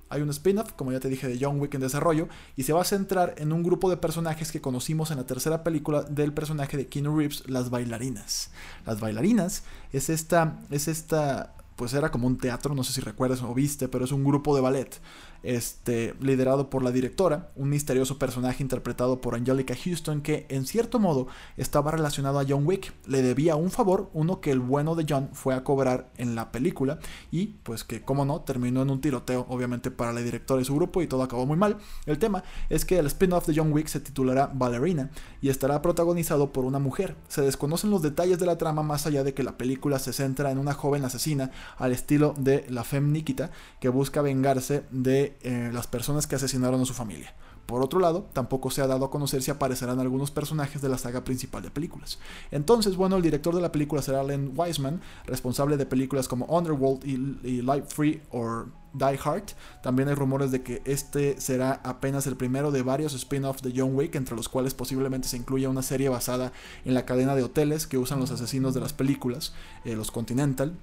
hay 0.10 0.22
un 0.22 0.30
spin-off, 0.30 0.74
como 0.74 0.92
ya 0.92 1.00
te 1.00 1.08
dije, 1.08 1.28
de 1.28 1.38
John 1.40 1.60
Wick 1.60 1.74
en 1.74 1.82
desarrollo 1.82 2.28
y 2.56 2.64
se 2.64 2.74
va 2.74 2.82
a 2.82 2.86
centrar 2.86 3.36
en 3.38 3.54
un 3.54 3.64
grupo 3.64 3.90
de 3.90 3.98
personajes 3.98 4.52
que 4.52 4.62
conocimos 4.62 5.10
en 5.12 5.18
la 5.18 5.26
tercera 5.26 5.64
película 5.64 6.04
del 6.04 6.34
personaje 6.34 6.78
de 6.78 6.88
Keanu 6.88 7.18
Reeves, 7.18 7.48
las 7.48 7.70
bailarinas. 7.70 8.52
Las 8.86 9.00
bailarinas 9.00 9.64
es 9.94 10.10
esta, 10.10 10.60
es 10.70 10.88
esta, 10.88 11.56
pues 11.78 11.94
era 11.94 12.12
como 12.12 12.28
un 12.28 12.38
teatro, 12.38 12.76
no 12.76 12.84
sé 12.84 12.94
si 12.94 13.02
recuerdas 13.02 13.42
o 13.42 13.54
viste, 13.54 13.88
pero 13.88 14.06
es 14.06 14.12
un 14.12 14.24
grupo 14.24 14.56
de 14.56 14.62
ballet 14.62 15.00
este, 15.44 16.14
liderado 16.20 16.70
por 16.70 16.84
la 16.84 16.92
directora, 16.92 17.50
un 17.56 17.70
misterioso 17.70 18.18
personaje 18.20 18.64
interpretado 18.64 19.22
por 19.22 19.36
Angelica 19.36 19.76
Houston 19.76 20.22
que 20.22 20.46
en 20.50 20.66
cierto 20.66 21.00
modo 21.00 21.28
estaba 21.58 21.92
relacionado 21.92 22.40
a 22.40 22.46
John 22.48 22.66
Wick. 22.66 22.94
Le 23.08 23.22
debía 23.22 23.56
un 23.56 23.72
favor, 23.72 24.10
uno 24.14 24.42
que 24.42 24.52
el 24.52 24.60
bueno 24.60 24.96
de 24.96 25.06
John 25.08 25.30
fue 25.34 25.54
a 25.56 25.64
cobrar 25.64 26.12
en 26.18 26.36
la 26.36 26.52
película 26.52 27.00
y 27.32 27.48
pues 27.64 27.84
que 27.84 28.02
como 28.02 28.26
no 28.26 28.42
terminó 28.42 28.82
en 28.82 28.90
un 28.90 29.02
tiroteo 29.02 29.46
obviamente 29.50 29.92
para 29.92 30.14
la 30.14 30.22
directora 30.22 30.62
y 30.62 30.66
su 30.66 30.76
grupo 30.76 31.02
y 31.02 31.08
todo 31.08 31.24
acabó 31.24 31.46
muy 31.46 31.58
mal. 31.58 31.78
El 32.06 32.20
tema 32.20 32.44
es 32.70 32.86
que 32.86 33.00
el 33.00 33.08
spin-off 33.08 33.48
de 33.48 33.54
John 33.56 33.74
Wick 33.74 33.88
se 33.88 34.00
titulará 34.00 34.52
Ballerina 34.54 35.12
y 35.42 35.50
estará 35.50 35.82
protagonizado 35.82 36.52
por 36.52 36.66
una 36.66 36.80
mujer. 36.80 37.16
Se 37.28 37.42
desconocen 37.42 37.90
los 37.90 38.02
detalles 38.02 38.40
de 38.40 38.46
la 38.46 38.58
trama 38.58 38.84
más 38.84 39.06
allá 39.06 39.24
de 39.24 39.34
que 39.34 39.44
la 39.44 39.58
película 39.58 40.00
se 40.00 40.14
centra 40.14 40.52
en 40.52 40.58
una 40.58 40.74
joven 40.74 41.06
asesina 41.06 41.52
al 41.78 41.92
estilo 41.92 42.34
de 42.38 42.66
la 42.70 42.84
Femme 42.84 43.12
Nikita 43.12 43.52
que 43.80 43.90
busca 43.90 44.22
vengarse 44.22 44.84
de 44.92 45.31
eh, 45.42 45.70
las 45.74 45.88
personas 45.88 46.28
que 46.28 46.36
asesinaron 46.36 46.82
a 46.82 46.86
su 46.86 46.94
familia. 46.94 47.34
Por 47.66 47.82
otro 47.82 48.00
lado, 48.00 48.28
tampoco 48.34 48.70
se 48.70 48.82
ha 48.82 48.88
dado 48.88 49.06
a 49.06 49.10
conocer 49.10 49.42
si 49.42 49.50
aparecerán 49.50 50.00
algunos 50.00 50.30
personajes 50.30 50.82
de 50.82 50.90
la 50.90 50.98
saga 50.98 51.24
principal 51.24 51.64
de 51.64 51.72
películas. 51.72 52.20
Entonces, 52.52 52.98
bueno, 52.98 53.16
el 53.16 53.22
director 53.22 53.56
de 53.56 53.62
la 53.62 53.72
película 53.72 54.02
será 54.02 54.24
Len 54.24 54.52
Wiseman, 54.56 55.00
responsable 55.26 55.78
de 55.78 55.86
películas 55.86 56.28
como 56.28 56.46
Underworld 56.48 57.06
y, 57.06 57.62
Life 57.62 57.88
Free 57.88 58.22
o 58.32 58.66
Die 58.94 59.20
Hard. 59.24 59.54
También 59.82 60.10
hay 60.10 60.16
rumores 60.16 60.52
de 60.52 60.64
que 60.64 60.82
este 60.84 61.40
será 61.40 61.80
apenas 61.86 62.28
el 62.28 62.36
primero 62.36 62.72
de 62.72 62.82
varios 62.82 63.14
spin-offs 63.14 63.62
de 63.62 63.72
John 63.74 63.96
Wick, 63.96 64.16
entre 64.16 64.36
los 64.36 64.50
cuales 64.50 64.74
posiblemente 64.74 65.30
se 65.30 65.38
incluya 65.38 65.70
una 65.70 65.82
serie 65.82 66.10
basada 66.10 66.52
en 66.84 66.94
la 66.94 67.06
cadena 67.06 67.36
de 67.36 67.44
hoteles 67.44 67.88
que 67.88 67.98
usan 67.98 68.20
los 68.20 68.32
asesinos 68.32 68.74
de 68.74 68.82
las 68.82 68.92
películas, 68.92 69.54
eh, 69.86 69.96
los 69.96 70.12
Continental, 70.12 70.76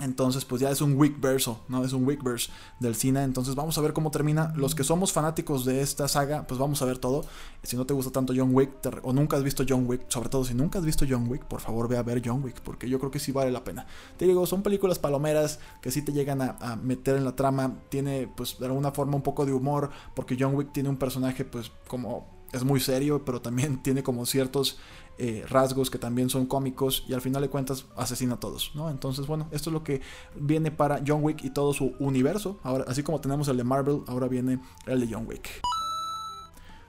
entonces, 0.00 0.44
pues 0.44 0.60
ya 0.60 0.70
es 0.70 0.82
un 0.82 0.94
week 0.98 1.18
verso, 1.20 1.64
¿no? 1.68 1.82
Es 1.82 1.94
un 1.94 2.06
week 2.06 2.22
verse 2.22 2.50
del 2.80 2.94
cine. 2.94 3.22
Entonces, 3.22 3.54
vamos 3.54 3.78
a 3.78 3.80
ver 3.80 3.94
cómo 3.94 4.10
termina. 4.10 4.52
Los 4.54 4.74
que 4.74 4.84
somos 4.84 5.10
fanáticos 5.10 5.64
de 5.64 5.80
esta 5.80 6.06
saga, 6.06 6.46
pues 6.46 6.60
vamos 6.60 6.82
a 6.82 6.84
ver 6.84 6.98
todo. 6.98 7.24
Si 7.62 7.76
no 7.76 7.86
te 7.86 7.94
gusta 7.94 8.12
tanto 8.12 8.34
John 8.36 8.54
Wick, 8.54 8.72
o 9.02 9.12
nunca 9.14 9.38
has 9.38 9.42
visto 9.42 9.64
John 9.66 9.86
Wick, 9.86 10.02
sobre 10.08 10.28
todo 10.28 10.44
si 10.44 10.52
nunca 10.52 10.78
has 10.78 10.84
visto 10.84 11.06
John 11.08 11.26
Wick, 11.28 11.44
por 11.44 11.60
favor 11.60 11.88
ve 11.88 11.96
a 11.96 12.02
ver 12.02 12.20
John 12.22 12.44
Wick, 12.44 12.60
porque 12.60 12.90
yo 12.90 12.98
creo 12.98 13.10
que 13.10 13.18
sí 13.18 13.32
vale 13.32 13.50
la 13.50 13.64
pena. 13.64 13.86
Te 14.18 14.26
digo, 14.26 14.44
son 14.46 14.62
películas 14.62 14.98
palomeras 14.98 15.60
que 15.80 15.90
sí 15.90 16.02
te 16.02 16.12
llegan 16.12 16.42
a, 16.42 16.56
a 16.60 16.76
meter 16.76 17.16
en 17.16 17.24
la 17.24 17.34
trama. 17.34 17.78
Tiene, 17.88 18.28
pues, 18.36 18.58
de 18.58 18.66
alguna 18.66 18.92
forma 18.92 19.16
un 19.16 19.22
poco 19.22 19.46
de 19.46 19.54
humor, 19.54 19.90
porque 20.14 20.36
John 20.38 20.54
Wick 20.54 20.72
tiene 20.72 20.90
un 20.90 20.98
personaje, 20.98 21.46
pues, 21.46 21.72
como 21.88 22.36
es 22.52 22.64
muy 22.64 22.80
serio, 22.80 23.24
pero 23.24 23.40
también 23.40 23.78
tiene 23.82 24.02
como 24.02 24.26
ciertos 24.26 24.78
eh, 25.18 25.44
rasgos 25.48 25.90
que 25.90 25.98
también 25.98 26.28
son 26.28 26.46
cómicos 26.46 27.04
y 27.08 27.14
al 27.14 27.20
final 27.20 27.42
de 27.42 27.48
cuentas 27.48 27.86
asesina 27.96 28.34
a 28.34 28.40
todos, 28.40 28.72
¿no? 28.74 28.90
Entonces, 28.90 29.26
bueno, 29.26 29.48
esto 29.50 29.70
es 29.70 29.74
lo 29.74 29.82
que 29.82 30.02
viene 30.34 30.70
para 30.70 31.02
John 31.06 31.22
Wick 31.22 31.44
y 31.44 31.50
todo 31.50 31.72
su 31.72 31.94
universo. 31.98 32.58
Ahora, 32.62 32.84
así 32.88 33.02
como 33.02 33.20
tenemos 33.20 33.48
el 33.48 33.56
de 33.56 33.64
Marvel, 33.64 34.02
ahora 34.06 34.28
viene 34.28 34.60
el 34.86 35.00
de 35.00 35.14
John 35.14 35.26
Wick. 35.26 35.48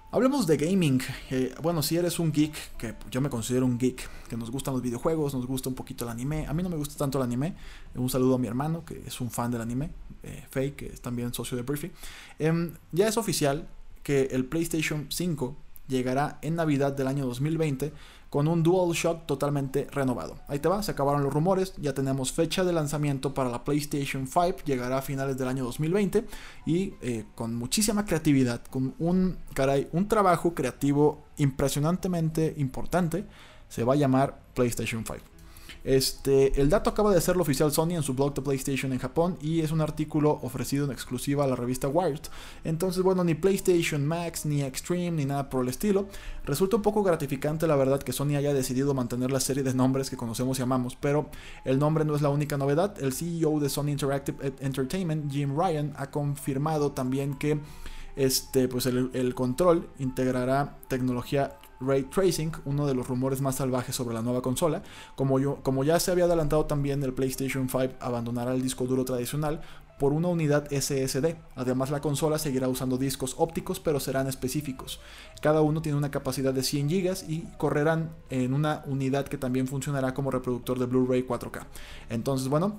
Hablemos 0.09 0.47
de 0.47 0.55
gaming. 0.55 1.01
Eh, 1.29 1.53
bueno, 1.61 1.83
si 1.83 1.97
eres 1.97 2.17
un 2.17 2.31
geek, 2.31 2.77
que 2.77 2.95
yo 3.11 3.19
me 3.19 3.29
considero 3.29 3.65
un 3.65 3.77
geek, 3.77 4.09
que 4.29 4.37
nos 4.37 4.49
gustan 4.49 4.73
los 4.73 4.81
videojuegos, 4.81 5.33
nos 5.33 5.45
gusta 5.45 5.67
un 5.67 5.75
poquito 5.75 6.05
el 6.05 6.11
anime. 6.11 6.47
A 6.47 6.53
mí 6.53 6.63
no 6.63 6.69
me 6.69 6.77
gusta 6.77 6.95
tanto 6.97 7.17
el 7.17 7.25
anime. 7.25 7.55
Un 7.93 8.09
saludo 8.09 8.35
a 8.35 8.37
mi 8.37 8.47
hermano, 8.47 8.85
que 8.85 9.03
es 9.05 9.19
un 9.19 9.29
fan 9.29 9.51
del 9.51 9.59
anime, 9.61 9.91
eh, 10.23 10.45
Faye, 10.49 10.75
que 10.75 10.87
es 10.87 11.01
también 11.01 11.33
socio 11.33 11.57
de 11.57 11.63
Briefy. 11.63 11.91
Em, 12.39 12.73
ya 12.93 13.07
es 13.07 13.17
oficial 13.17 13.67
que 14.01 14.29
el 14.31 14.45
PlayStation 14.45 15.07
5 15.09 15.57
llegará 15.89 16.39
en 16.41 16.55
Navidad 16.55 16.93
del 16.93 17.07
año 17.07 17.25
2020 17.25 17.91
con 18.29 18.47
un 18.47 18.63
DualShock 18.63 19.25
totalmente 19.25 19.87
renovado. 19.91 20.39
Ahí 20.47 20.59
te 20.59 20.67
va, 20.67 20.83
se 20.83 20.91
acabaron 20.91 21.23
los 21.23 21.33
rumores, 21.33 21.73
ya 21.77 21.93
tenemos 21.93 22.31
fecha 22.31 22.63
de 22.63 22.73
lanzamiento 22.73 23.33
para 23.33 23.49
la 23.49 23.63
PlayStation 23.63 24.27
5, 24.27 24.63
llegará 24.65 24.97
a 24.97 25.01
finales 25.01 25.37
del 25.37 25.47
año 25.47 25.63
2020 25.63 26.25
y 26.65 26.93
eh, 27.01 27.25
con 27.35 27.55
muchísima 27.55 28.05
creatividad, 28.05 28.61
con 28.65 28.95
un, 28.99 29.37
caray, 29.53 29.87
un 29.91 30.07
trabajo 30.07 30.53
creativo 30.53 31.25
impresionantemente 31.37 32.53
importante, 32.57 33.25
se 33.69 33.83
va 33.83 33.93
a 33.93 33.97
llamar 33.97 34.39
PlayStation 34.53 35.05
5. 35.05 35.36
Este, 35.87 36.59
el 36.59 36.67
dato 36.67 36.89
acaba 36.89 37.13
de 37.13 37.21
ser 37.21 37.37
lo 37.37 37.43
oficial 37.43 37.71
Sony 37.71 37.91
en 37.91 38.03
su 38.03 38.13
blog 38.13 38.33
de 38.33 38.41
PlayStation 38.41 38.91
en 38.91 38.99
Japón 38.99 39.37
y 39.39 39.61
es 39.61 39.71
un 39.71 39.79
artículo 39.79 40.37
ofrecido 40.41 40.83
en 40.83 40.91
exclusiva 40.91 41.45
a 41.45 41.47
la 41.47 41.55
revista 41.55 41.87
Wired. 41.87 42.19
Entonces, 42.65 43.03
bueno, 43.03 43.23
ni 43.23 43.35
PlayStation 43.35 44.05
Max, 44.05 44.45
ni 44.45 44.63
Extreme, 44.63 45.11
ni 45.11 45.23
nada 45.23 45.49
por 45.49 45.63
el 45.63 45.69
estilo. 45.69 46.09
Resulta 46.43 46.75
un 46.75 46.81
poco 46.81 47.03
gratificante 47.03 47.67
la 47.67 47.77
verdad 47.77 48.03
que 48.03 48.11
Sony 48.11 48.35
haya 48.35 48.53
decidido 48.53 48.93
mantener 48.93 49.31
la 49.31 49.39
serie 49.39 49.63
de 49.63 49.73
nombres 49.73 50.09
que 50.09 50.17
conocemos 50.17 50.59
y 50.59 50.61
amamos, 50.61 50.97
pero 50.99 51.29
el 51.63 51.79
nombre 51.79 52.03
no 52.03 52.17
es 52.17 52.21
la 52.21 52.31
única 52.31 52.57
novedad. 52.57 53.01
El 53.01 53.13
CEO 53.13 53.61
de 53.61 53.69
Sony 53.69 53.91
Interactive 53.91 54.55
Entertainment, 54.59 55.31
Jim 55.31 55.57
Ryan, 55.57 55.93
ha 55.95 56.11
confirmado 56.11 56.91
también 56.91 57.35
que 57.35 57.61
este, 58.17 58.67
pues 58.67 58.87
el, 58.87 59.09
el 59.13 59.33
control 59.33 59.87
integrará 59.99 60.79
tecnología 60.89 61.55
Ray 61.79 62.03
Tracing, 62.03 62.51
uno 62.65 62.87
de 62.87 62.93
los 62.93 63.07
rumores 63.07 63.41
más 63.41 63.55
salvajes 63.55 63.95
sobre 63.95 64.15
la 64.15 64.21
nueva 64.21 64.41
consola. 64.41 64.83
Como, 65.15 65.83
ya 65.83 65.99
se 65.99 66.11
había 66.11 66.25
adelantado 66.25 66.65
también, 66.65 67.03
el 67.03 67.13
PlayStation 67.13 67.69
5 67.69 67.95
abandonará 67.99 68.53
el 68.53 68.61
disco 68.61 68.85
duro 68.85 69.05
tradicional 69.05 69.61
por 69.99 70.13
una 70.13 70.27
unidad 70.27 70.67
SSD. 70.71 71.35
Además, 71.55 71.89
la 71.89 72.01
consola 72.01 72.37
seguirá 72.37 72.67
usando 72.67 72.97
discos 72.97 73.35
ópticos, 73.37 73.79
pero 73.79 73.99
serán 73.99 74.27
específicos. 74.27 74.99
Cada 75.41 75.61
uno 75.61 75.81
tiene 75.81 75.97
una 75.97 76.11
capacidad 76.11 76.53
de 76.53 76.61
100 76.61 76.87
GB 76.87 77.29
y 77.29 77.47
correrán 77.57 78.11
en 78.29 78.53
una 78.53 78.83
unidad 78.85 79.27
que 79.27 79.37
también 79.37 79.67
funcionará 79.67 80.13
como 80.13 80.29
reproductor 80.29 80.77
de 80.77 80.85
Blu-ray 80.85 81.25
4K. 81.25 81.65
Entonces, 82.09 82.47
bueno, 82.47 82.77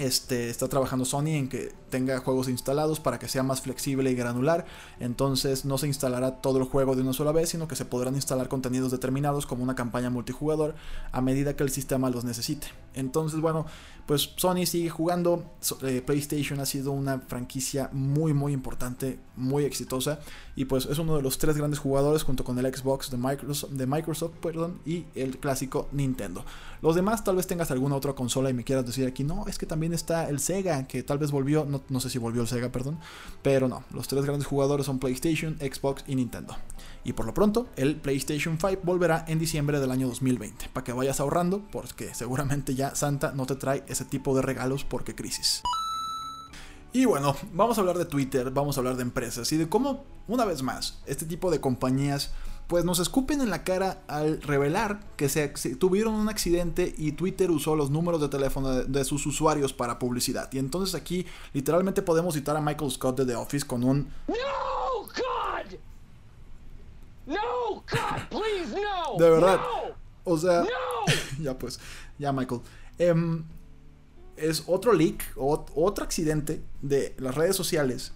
este, 0.00 0.48
está 0.48 0.68
trabajando 0.68 1.04
Sony 1.04 1.28
en 1.28 1.48
que 1.48 1.72
tenga 1.90 2.18
juegos 2.18 2.48
instalados 2.48 3.00
para 3.00 3.18
que 3.18 3.28
sea 3.28 3.42
más 3.42 3.60
flexible 3.60 4.10
y 4.10 4.14
granular. 4.14 4.64
Entonces 4.98 5.64
no 5.64 5.76
se 5.78 5.86
instalará 5.86 6.40
todo 6.40 6.58
el 6.58 6.64
juego 6.64 6.96
de 6.96 7.02
una 7.02 7.12
sola 7.12 7.32
vez, 7.32 7.50
sino 7.50 7.68
que 7.68 7.76
se 7.76 7.84
podrán 7.84 8.14
instalar 8.14 8.48
contenidos 8.48 8.90
determinados 8.90 9.46
como 9.46 9.62
una 9.62 9.74
campaña 9.74 10.08
multijugador 10.08 10.74
a 11.12 11.20
medida 11.20 11.54
que 11.54 11.64
el 11.64 11.70
sistema 11.70 12.08
los 12.08 12.24
necesite. 12.24 12.68
Entonces, 12.94 13.40
bueno, 13.40 13.66
pues 14.06 14.30
Sony 14.36 14.66
sigue 14.66 14.90
jugando. 14.90 15.44
Eh, 15.82 16.02
PlayStation 16.04 16.58
ha 16.60 16.66
sido 16.66 16.92
una 16.92 17.20
franquicia 17.20 17.90
muy, 17.92 18.32
muy 18.32 18.52
importante, 18.52 19.20
muy 19.36 19.64
exitosa. 19.64 20.20
Y 20.56 20.64
pues 20.64 20.86
es 20.86 20.98
uno 20.98 21.16
de 21.16 21.22
los 21.22 21.38
tres 21.38 21.56
grandes 21.56 21.78
jugadores 21.78 22.22
junto 22.22 22.42
con 22.42 22.58
el 22.58 22.74
Xbox 22.74 23.10
de 23.10 23.16
Microsoft, 23.16 23.70
de 23.70 23.86
Microsoft 23.86 24.32
perdón, 24.42 24.80
y 24.84 25.06
el 25.14 25.38
clásico 25.38 25.88
Nintendo. 25.92 26.44
Los 26.82 26.96
demás 26.96 27.22
tal 27.22 27.36
vez 27.36 27.46
tengas 27.46 27.70
alguna 27.70 27.94
otra 27.94 28.14
consola 28.14 28.50
y 28.50 28.54
me 28.54 28.64
quieras 28.64 28.86
decir 28.86 29.06
aquí, 29.06 29.22
no, 29.22 29.46
es 29.46 29.58
que 29.58 29.66
también 29.66 29.89
está 29.92 30.28
el 30.28 30.40
Sega, 30.40 30.86
que 30.86 31.02
tal 31.02 31.18
vez 31.18 31.30
volvió, 31.30 31.66
no, 31.66 32.00
sé 32.00 32.10
si 32.10 32.18
volvió 32.18 32.42
el 32.42 32.48
Sega, 32.48 32.70
perdón, 32.70 32.98
pero 33.42 33.68
no, 33.68 33.84
los 33.92 34.08
tres 34.08 34.24
grandes 34.24 34.46
jugadores 34.46 34.86
son 34.86 34.98
PlayStation, 34.98 35.56
Xbox 35.58 36.04
y 36.06 36.16
Nintendo. 36.16 36.56
Y 37.04 37.14
por 37.14 37.26
lo 37.26 37.32
pronto, 37.32 37.68
el 37.76 37.96
PlayStation 37.96 38.58
5 38.60 38.80
volverá 38.82 39.24
en 39.26 39.38
diciembre 39.38 39.80
del 39.80 39.90
año 39.90 40.06
2020, 40.08 40.68
para 40.72 40.84
que 40.84 40.92
vayas 40.92 41.20
ahorrando, 41.20 41.62
porque 41.72 42.14
seguramente 42.14 42.74
ya 42.74 42.94
Santa 42.94 43.32
no 43.32 43.46
te 43.46 43.56
trae 43.56 43.84
ese 43.88 44.04
tipo 44.04 44.36
de 44.36 44.42
regalos 44.42 44.84
porque 44.84 45.14
crisis. 45.14 45.62
Y 46.92 47.04
bueno, 47.04 47.36
vamos 47.52 47.78
a 47.78 47.82
hablar 47.82 47.98
de 47.98 48.04
Twitter, 48.04 48.50
vamos 48.50 48.76
a 48.76 48.80
hablar 48.80 48.96
de 48.96 49.02
empresas 49.02 49.50
y 49.52 49.56
de 49.56 49.68
cómo, 49.68 50.04
una 50.26 50.44
vez 50.44 50.62
más, 50.62 51.00
este 51.06 51.24
tipo 51.24 51.50
de 51.50 51.60
compañías 51.60 52.32
pues 52.70 52.84
nos 52.84 53.00
escupen 53.00 53.40
en 53.40 53.50
la 53.50 53.64
cara 53.64 54.04
al 54.06 54.40
revelar 54.40 55.00
que 55.16 55.28
se, 55.28 55.48
tuvieron 55.74 56.14
un 56.14 56.28
accidente 56.28 56.94
y 56.96 57.10
Twitter 57.10 57.50
usó 57.50 57.74
los 57.74 57.90
números 57.90 58.20
de 58.20 58.28
teléfono 58.28 58.84
de, 58.84 59.04
sus 59.04 59.26
usuarios 59.26 59.72
para 59.72 59.98
publicidad. 59.98 60.48
Y 60.52 60.58
entonces 60.58 60.94
aquí 60.94 61.26
literalmente 61.52 62.00
podemos 62.00 62.32
citar 62.32 62.56
a 62.56 62.60
Michael 62.60 62.92
Scott 62.92 63.18
de 63.18 63.26
The 63.26 63.34
Office 63.34 63.66
con 63.66 63.82
un... 63.82 64.08
No, 64.28 65.02
God. 65.02 65.78
No, 67.26 67.74
God, 67.74 68.28
please, 68.30 68.80
no. 68.80 69.18
De 69.18 69.30
verdad. 69.30 69.60
O 70.22 70.38
sea... 70.38 70.64
ya 71.40 71.58
pues, 71.58 71.80
ya 72.20 72.32
Michael. 72.32 72.60
Em, 72.98 73.42
es 74.36 74.62
otro 74.68 74.92
leak, 74.92 75.24
o, 75.34 75.66
otro 75.74 76.04
accidente 76.04 76.62
de 76.82 77.16
las 77.18 77.34
redes 77.34 77.56
sociales 77.56 78.12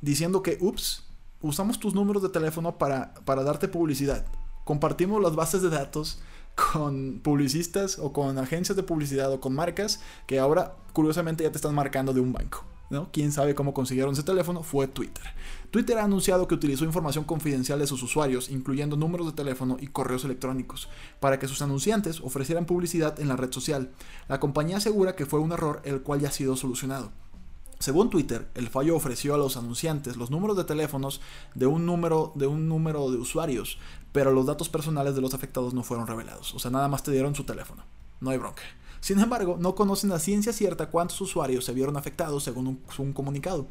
diciendo 0.00 0.42
que, 0.42 0.56
ups, 0.62 1.03
usamos 1.44 1.78
tus 1.78 1.94
números 1.94 2.22
de 2.22 2.30
teléfono 2.30 2.78
para, 2.78 3.12
para 3.26 3.42
darte 3.42 3.68
publicidad. 3.68 4.24
Compartimos 4.64 5.22
las 5.22 5.36
bases 5.36 5.60
de 5.60 5.68
datos 5.68 6.18
con 6.54 7.20
publicistas 7.22 7.98
o 7.98 8.12
con 8.12 8.38
agencias 8.38 8.76
de 8.76 8.82
publicidad 8.82 9.30
o 9.30 9.40
con 9.40 9.54
marcas 9.54 10.00
que 10.26 10.38
ahora 10.38 10.76
curiosamente 10.94 11.44
ya 11.44 11.50
te 11.50 11.58
están 11.58 11.74
marcando 11.74 12.14
de 12.14 12.20
un 12.20 12.32
banco. 12.32 12.64
¿no? 12.88 13.10
Quién 13.12 13.30
sabe 13.30 13.54
cómo 13.54 13.74
consiguieron 13.74 14.14
ese 14.14 14.22
teléfono 14.22 14.62
fue 14.62 14.86
Twitter. 14.86 15.24
Twitter 15.70 15.98
ha 15.98 16.04
anunciado 16.04 16.48
que 16.48 16.54
utilizó 16.54 16.84
información 16.84 17.24
confidencial 17.24 17.78
de 17.78 17.86
sus 17.86 18.02
usuarios, 18.02 18.48
incluyendo 18.48 18.96
números 18.96 19.26
de 19.26 19.32
teléfono 19.32 19.76
y 19.80 19.88
correos 19.88 20.24
electrónicos, 20.24 20.88
para 21.20 21.38
que 21.38 21.48
sus 21.48 21.60
anunciantes 21.60 22.20
ofrecieran 22.20 22.66
publicidad 22.66 23.20
en 23.20 23.28
la 23.28 23.36
red 23.36 23.52
social. 23.52 23.90
La 24.28 24.40
compañía 24.40 24.78
asegura 24.78 25.16
que 25.16 25.26
fue 25.26 25.40
un 25.40 25.52
error 25.52 25.82
el 25.84 26.02
cual 26.02 26.20
ya 26.20 26.28
ha 26.28 26.32
sido 26.32 26.56
solucionado. 26.56 27.12
Según 27.78 28.10
Twitter, 28.10 28.48
el 28.54 28.68
fallo 28.68 28.96
ofreció 28.96 29.34
a 29.34 29.38
los 29.38 29.56
anunciantes 29.56 30.16
los 30.16 30.30
números 30.30 30.56
de 30.56 30.64
teléfonos 30.64 31.20
de 31.54 31.66
un 31.66 31.84
número 31.86 32.32
de 32.34 32.46
un 32.46 32.68
número 32.68 33.10
de 33.10 33.18
usuarios, 33.18 33.78
pero 34.12 34.32
los 34.32 34.46
datos 34.46 34.68
personales 34.68 35.14
de 35.14 35.20
los 35.20 35.34
afectados 35.34 35.74
no 35.74 35.82
fueron 35.82 36.06
revelados. 36.06 36.54
O 36.54 36.58
sea, 36.58 36.70
nada 36.70 36.88
más 36.88 37.02
te 37.02 37.10
dieron 37.10 37.34
su 37.34 37.44
teléfono. 37.44 37.84
No 38.20 38.30
hay 38.30 38.38
bronca. 38.38 38.62
Sin 39.04 39.20
embargo, 39.20 39.58
no 39.60 39.74
conocen 39.74 40.12
a 40.12 40.18
ciencia 40.18 40.54
cierta 40.54 40.88
cuántos 40.88 41.20
usuarios 41.20 41.66
se 41.66 41.74
vieron 41.74 41.98
afectados 41.98 42.42
según 42.42 42.82
un, 42.98 43.12
comunicado. 43.12 43.66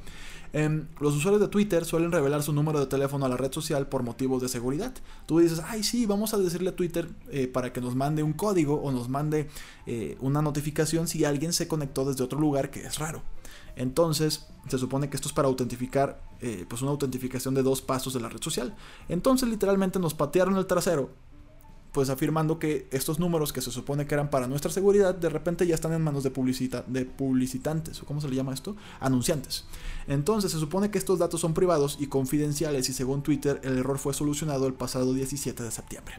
Em, 0.56 0.86
los 1.00 1.16
usuarios 1.16 1.42
de 1.42 1.48
Twitter 1.48 1.84
suelen 1.84 2.12
revelar 2.12 2.44
su 2.44 2.54
número 2.54 2.80
de 2.80 2.86
teléfono 2.86 3.26
a 3.26 3.30
la 3.30 3.38
red 3.38 3.52
social 3.52 3.88
por 3.88 4.04
motivos 4.04 4.40
de 4.40 4.48
seguridad. 4.48 4.94
Tú 5.26 5.40
dices, 5.40 5.60
ay 5.66 5.82
sí, 5.82 6.06
vamos 6.06 6.36
a 6.36 6.38
decirle 6.38 6.70
a 6.70 6.76
Twitter 6.76 7.10
eh, 7.32 7.48
para 7.48 7.74
que 7.74 7.82
nos 7.82 7.96
mande 7.96 8.22
un 8.22 8.34
código 8.34 8.76
o 8.76 8.92
nos 8.92 9.10
mande 9.10 9.50
eh, 9.88 10.16
una 10.22 10.44
notificación 10.44 11.08
si 11.08 11.26
alguien 11.26 11.54
se 11.54 11.68
conectó 11.68 12.06
desde 12.06 12.24
otro 12.24 12.40
lugar 12.40 12.70
que 12.70 12.82
es 12.82 13.00
raro. 13.00 13.24
Entonces, 13.76 14.46
se 14.68 14.78
supone 14.78 15.10
que 15.10 15.18
esto 15.18 15.28
es 15.28 15.34
para 15.34 15.48
autentificar, 15.48 16.22
eh, 16.40 16.66
pues 16.70 16.84
una 16.84 16.92
autentificación 16.92 17.56
de 17.56 17.64
dos 17.64 17.82
pasos 17.82 18.14
de 18.14 18.20
la 18.20 18.30
red 18.30 18.42
social. 18.42 18.76
Entonces, 19.10 19.50
literalmente 19.50 19.98
nos 19.98 20.14
patearon 20.14 20.56
el 20.58 20.68
trasero, 20.68 21.10
pues 21.94 22.10
afirmando 22.10 22.58
que 22.58 22.88
estos 22.92 23.20
números 23.20 23.54
que 23.54 23.62
se 23.62 23.72
supone 23.72 24.08
que 24.08 24.16
eran 24.16 24.30
para 24.32 24.48
nuestra 24.48 24.72
seguridad, 24.72 25.14
de 25.14 25.30
repente 25.30 25.66
ya 25.68 25.76
están 25.76 25.94
en 25.94 26.02
manos 26.02 26.24
de, 26.24 26.32
publicita 26.32 26.84
de 26.88 27.06
publicitantes, 27.06 28.02
o 28.02 28.06
cómo 28.06 28.20
se 28.20 28.28
le 28.28 28.36
llama 28.36 28.54
esto, 28.54 28.76
anunciantes. 29.00 29.66
Entonces, 30.08 30.52
se 30.52 30.60
supone 30.60 30.90
que 30.90 30.98
estos 30.98 31.20
datos 31.20 31.40
son 31.40 31.54
privados 31.54 31.98
y 32.00 32.08
confidenciales 32.08 32.90
y 32.90 32.94
según 32.94 33.22
Twitter, 33.22 33.62
el 33.64 33.78
error 33.78 34.00
fue 34.00 34.14
solucionado 34.14 34.66
el 34.66 34.74
pasado 34.74 35.14
17 35.14 35.64
de 35.64 35.72
septiembre. 35.72 36.16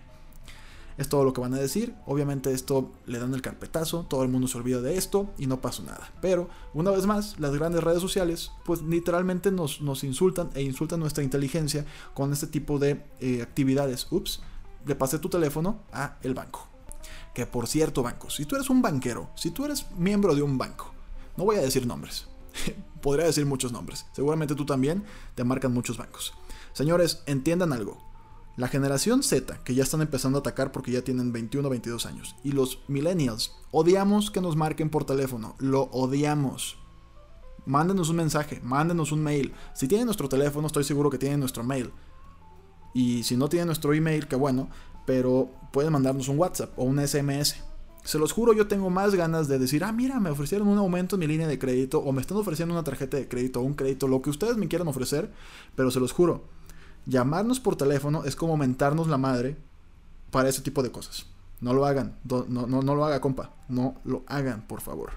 Es 0.97 1.09
todo 1.09 1.25
lo 1.25 1.33
que 1.33 1.41
van 1.41 1.55
a 1.55 1.59
decir. 1.59 1.93
Obviamente 2.07 2.53
esto 2.53 2.93
le 3.07 3.19
dan 3.19 3.35
el 3.35 3.43
carpetazo, 3.43 4.07
todo 4.09 4.23
el 4.23 4.29
mundo 4.29 4.47
se 4.47 4.59
olvida 4.59 4.81
de 4.81 4.97
esto 4.97 5.29
y 5.39 5.49
no 5.49 5.61
pasó 5.61 5.83
nada. 5.83 6.13
Pero, 6.23 6.49
una 6.73 6.93
vez 6.93 7.07
más, 7.07 7.41
las 7.41 7.53
grandes 7.53 7.83
redes 7.83 8.01
sociales, 8.01 8.53
pues 8.65 8.81
literalmente 8.83 9.51
nos, 9.51 9.81
nos 9.81 10.05
insultan 10.05 10.51
e 10.55 10.63
insultan 10.63 11.01
nuestra 11.01 11.25
inteligencia 11.25 11.85
con 12.15 12.33
este 12.33 12.47
tipo 12.47 12.79
de 12.79 13.03
eh, 13.19 13.43
actividades. 13.43 14.07
Ups, 14.13 14.41
le 14.87 14.95
pasé 14.95 15.19
tu 15.19 15.29
teléfono 15.29 15.83
a 15.93 16.19
el 16.23 16.35
banco. 16.35 16.69
Que 17.35 17.47
por 17.47 17.67
cierto, 17.67 18.03
bancos, 18.03 18.37
si 18.37 18.47
tú 18.47 18.57
eres 18.57 18.71
un 18.71 18.83
banquero, 18.83 19.31
si 19.35 19.51
tú 19.51 19.65
eres 19.65 19.91
miembro 19.97 20.35
de 20.35 20.43
un 20.43 20.57
banco, 20.57 20.93
no 21.37 21.45
voy 21.45 21.57
a 21.57 21.63
decir 21.63 21.87
nombres, 21.87 22.29
podría 23.03 23.27
decir 23.27 23.45
muchos 23.47 23.73
nombres, 23.73 24.07
seguramente 24.13 24.55
tú 24.55 24.65
también 24.65 25.05
te 25.35 25.45
marcan 25.45 25.73
muchos 25.73 25.97
bancos. 25.97 26.33
Señores, 26.73 27.23
entiendan 27.27 27.73
algo, 27.73 28.03
la 28.57 28.69
generación 28.69 29.25
Z, 29.25 29.59
que 29.65 29.75
ya 29.75 29.83
están 29.83 30.01
empezando 30.01 30.39
a 30.39 30.41
atacar 30.41 30.71
porque 30.71 30.93
ya 30.93 31.03
tienen 31.03 31.33
21 31.33 31.67
o 31.67 31.71
22 31.71 32.07
años, 32.07 32.37
y 32.45 32.53
los 32.53 32.81
millennials, 32.87 33.57
odiamos 33.73 34.31
que 34.31 34.41
nos 34.41 34.55
marquen 34.55 34.91
por 34.91 35.05
teléfono, 35.05 35.57
lo 35.59 35.83
odiamos. 35.91 36.79
Mándenos 37.67 38.11
un 38.11 38.17
mensaje, 38.17 38.61
mándenos 38.63 39.11
un 39.11 39.23
mail. 39.23 39.55
Si 39.75 39.89
tienen 39.89 40.07
nuestro 40.07 40.29
teléfono, 40.29 40.67
estoy 40.67 40.85
seguro 40.85 41.11
que 41.11 41.19
tienen 41.19 41.41
nuestro 41.41 41.65
mail. 41.65 41.93
Y 42.95 43.25
si 43.25 43.37
no 43.37 43.49
tienen 43.49 43.67
nuestro 43.67 43.93
email, 43.93 44.27
qué 44.27 44.37
bueno, 44.37 44.69
pero 45.05 45.51
pueden 45.73 45.93
mandarnos 45.93 46.29
un 46.29 46.39
WhatsApp 46.39 46.71
o 46.79 46.85
un 46.85 47.07
SMS. 47.07 47.57
Se 48.05 48.19
los 48.19 48.33
juro, 48.33 48.53
yo 48.53 48.69
tengo 48.69 48.89
más 48.89 49.15
ganas 49.15 49.49
de 49.49 49.59
decir, 49.59 49.83
ah, 49.85 49.93
mira, 49.93 50.21
me 50.21 50.31
ofrecieron 50.31 50.69
un 50.69 50.79
aumento 50.79 51.17
en 51.17 51.21
mi 51.21 51.27
línea 51.27 51.49
de 51.49 51.59
crédito, 51.59 51.99
o 51.99 52.13
me 52.13 52.21
están 52.21 52.39
ofreciendo 52.39 52.75
una 52.75 52.85
tarjeta 52.85 53.17
de 53.17 53.29
crédito, 53.29 53.61
o 53.61 53.63
un 53.65 53.75
crédito, 53.75 54.09
lo 54.09 54.23
que 54.23 54.31
ustedes 54.31 54.57
me 54.57 54.69
quieran 54.69 54.89
ofrecer, 54.89 55.31
pero 55.75 55.91
se 55.91 56.01
los 56.01 56.13
juro, 56.13 56.45
llamarnos 57.07 57.61
por 57.61 57.77
teléfono 57.77 58.25
es 58.25 58.37
como 58.37 58.57
mentarnos 58.57 59.09
la 59.09 59.19
madre 59.19 59.57
para 60.31 60.49
ese 60.49 60.63
tipo 60.63 60.83
de 60.83 60.93
cosas. 60.93 61.27
No 61.61 61.73
lo 61.73 61.87
hagan, 61.87 62.19
no, 62.25 62.45
no, 62.47 62.83
no 62.83 62.95
lo 62.95 63.05
haga, 63.05 63.21
compa. 63.21 63.55
No 63.69 63.95
lo 64.05 64.23
hagan, 64.27 64.67
por 64.67 64.81
favor. 64.81 65.13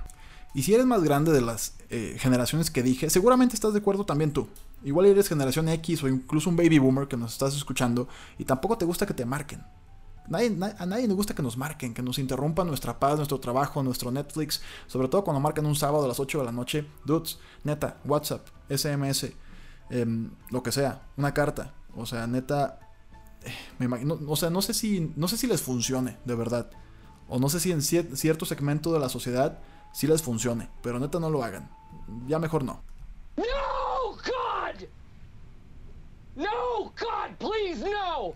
Y 0.54 0.64
si 0.64 0.74
eres 0.74 0.86
más 0.86 1.04
grande 1.04 1.32
de 1.32 1.42
las 1.42 1.76
eh, 1.90 2.16
generaciones 2.20 2.72
que 2.72 2.84
dije, 2.84 3.10
seguramente 3.10 3.56
estás 3.56 3.74
de 3.74 3.80
acuerdo 3.80 4.06
también 4.06 4.32
tú. 4.32 4.48
Igual 4.88 5.08
eres 5.08 5.28
generación 5.28 5.68
X 5.68 6.02
o 6.04 6.08
incluso 6.08 6.50
un 6.50 6.56
baby 6.56 6.80
boomer 6.80 7.10
que 7.10 7.18
nos 7.18 7.34
estás 7.34 7.54
escuchando 7.54 8.08
y 8.38 8.46
tampoco 8.46 8.78
te 8.78 8.86
gusta 8.86 9.06
que 9.06 9.14
te 9.14 9.26
marquen. 9.26 9.62
a 10.32 10.86
nadie 10.86 11.10
nos 11.10 11.18
gusta 11.18 11.36
que 11.36 11.44
nos 11.44 11.58
marquen, 11.58 11.94
que 11.94 12.02
nos 12.02 12.18
interrumpan 12.20 12.68
nuestra 12.68 12.98
paz, 12.98 13.18
nuestro 13.18 13.38
trabajo, 13.38 13.84
nuestro 13.84 14.12
Netflix, 14.12 14.62
sobre 14.88 15.10
todo 15.10 15.26
cuando 15.26 15.42
marcan 15.42 15.66
un 15.66 15.76
sábado 15.76 16.06
a 16.06 16.08
las 16.08 16.22
8 16.22 16.40
de 16.40 16.46
la 16.46 16.54
noche. 16.54 16.88
Dudes, 17.04 17.38
neta, 17.66 17.98
WhatsApp, 18.06 18.48
SMS, 18.70 19.36
em, 19.90 20.32
lo 20.52 20.64
que 20.64 20.72
sea, 20.72 21.06
una 21.18 21.34
carta. 21.34 21.74
O 21.94 22.06
sea, 22.06 22.26
neta, 22.26 22.80
eh, 23.44 23.52
me 23.80 23.90
o 24.26 24.36
sea, 24.38 24.50
no 24.50 24.62
sé 24.62 24.74
si, 24.74 25.12
no 25.18 25.28
sé 25.28 25.36
si 25.36 25.48
les 25.48 25.62
funcione, 25.62 26.18
de 26.24 26.36
verdad. 26.36 26.72
O 27.28 27.40
no 27.40 27.50
sé 27.50 27.60
si 27.60 27.74
en 27.74 27.82
cierto 27.82 28.46
segmento 28.46 28.94
de 28.94 29.00
la 29.00 29.10
sociedad 29.10 29.60
sí 29.92 30.08
les 30.08 30.24
funcione, 30.24 30.70
pero 30.82 30.98
neta 30.98 31.20
no 31.20 31.30
lo 31.30 31.44
hagan. 31.44 31.70
Ya 32.26 32.40
mejor. 32.40 32.64
No, 32.64 32.87
No, 36.38 36.92
God, 36.96 37.40
please, 37.40 37.82
no. 37.82 38.36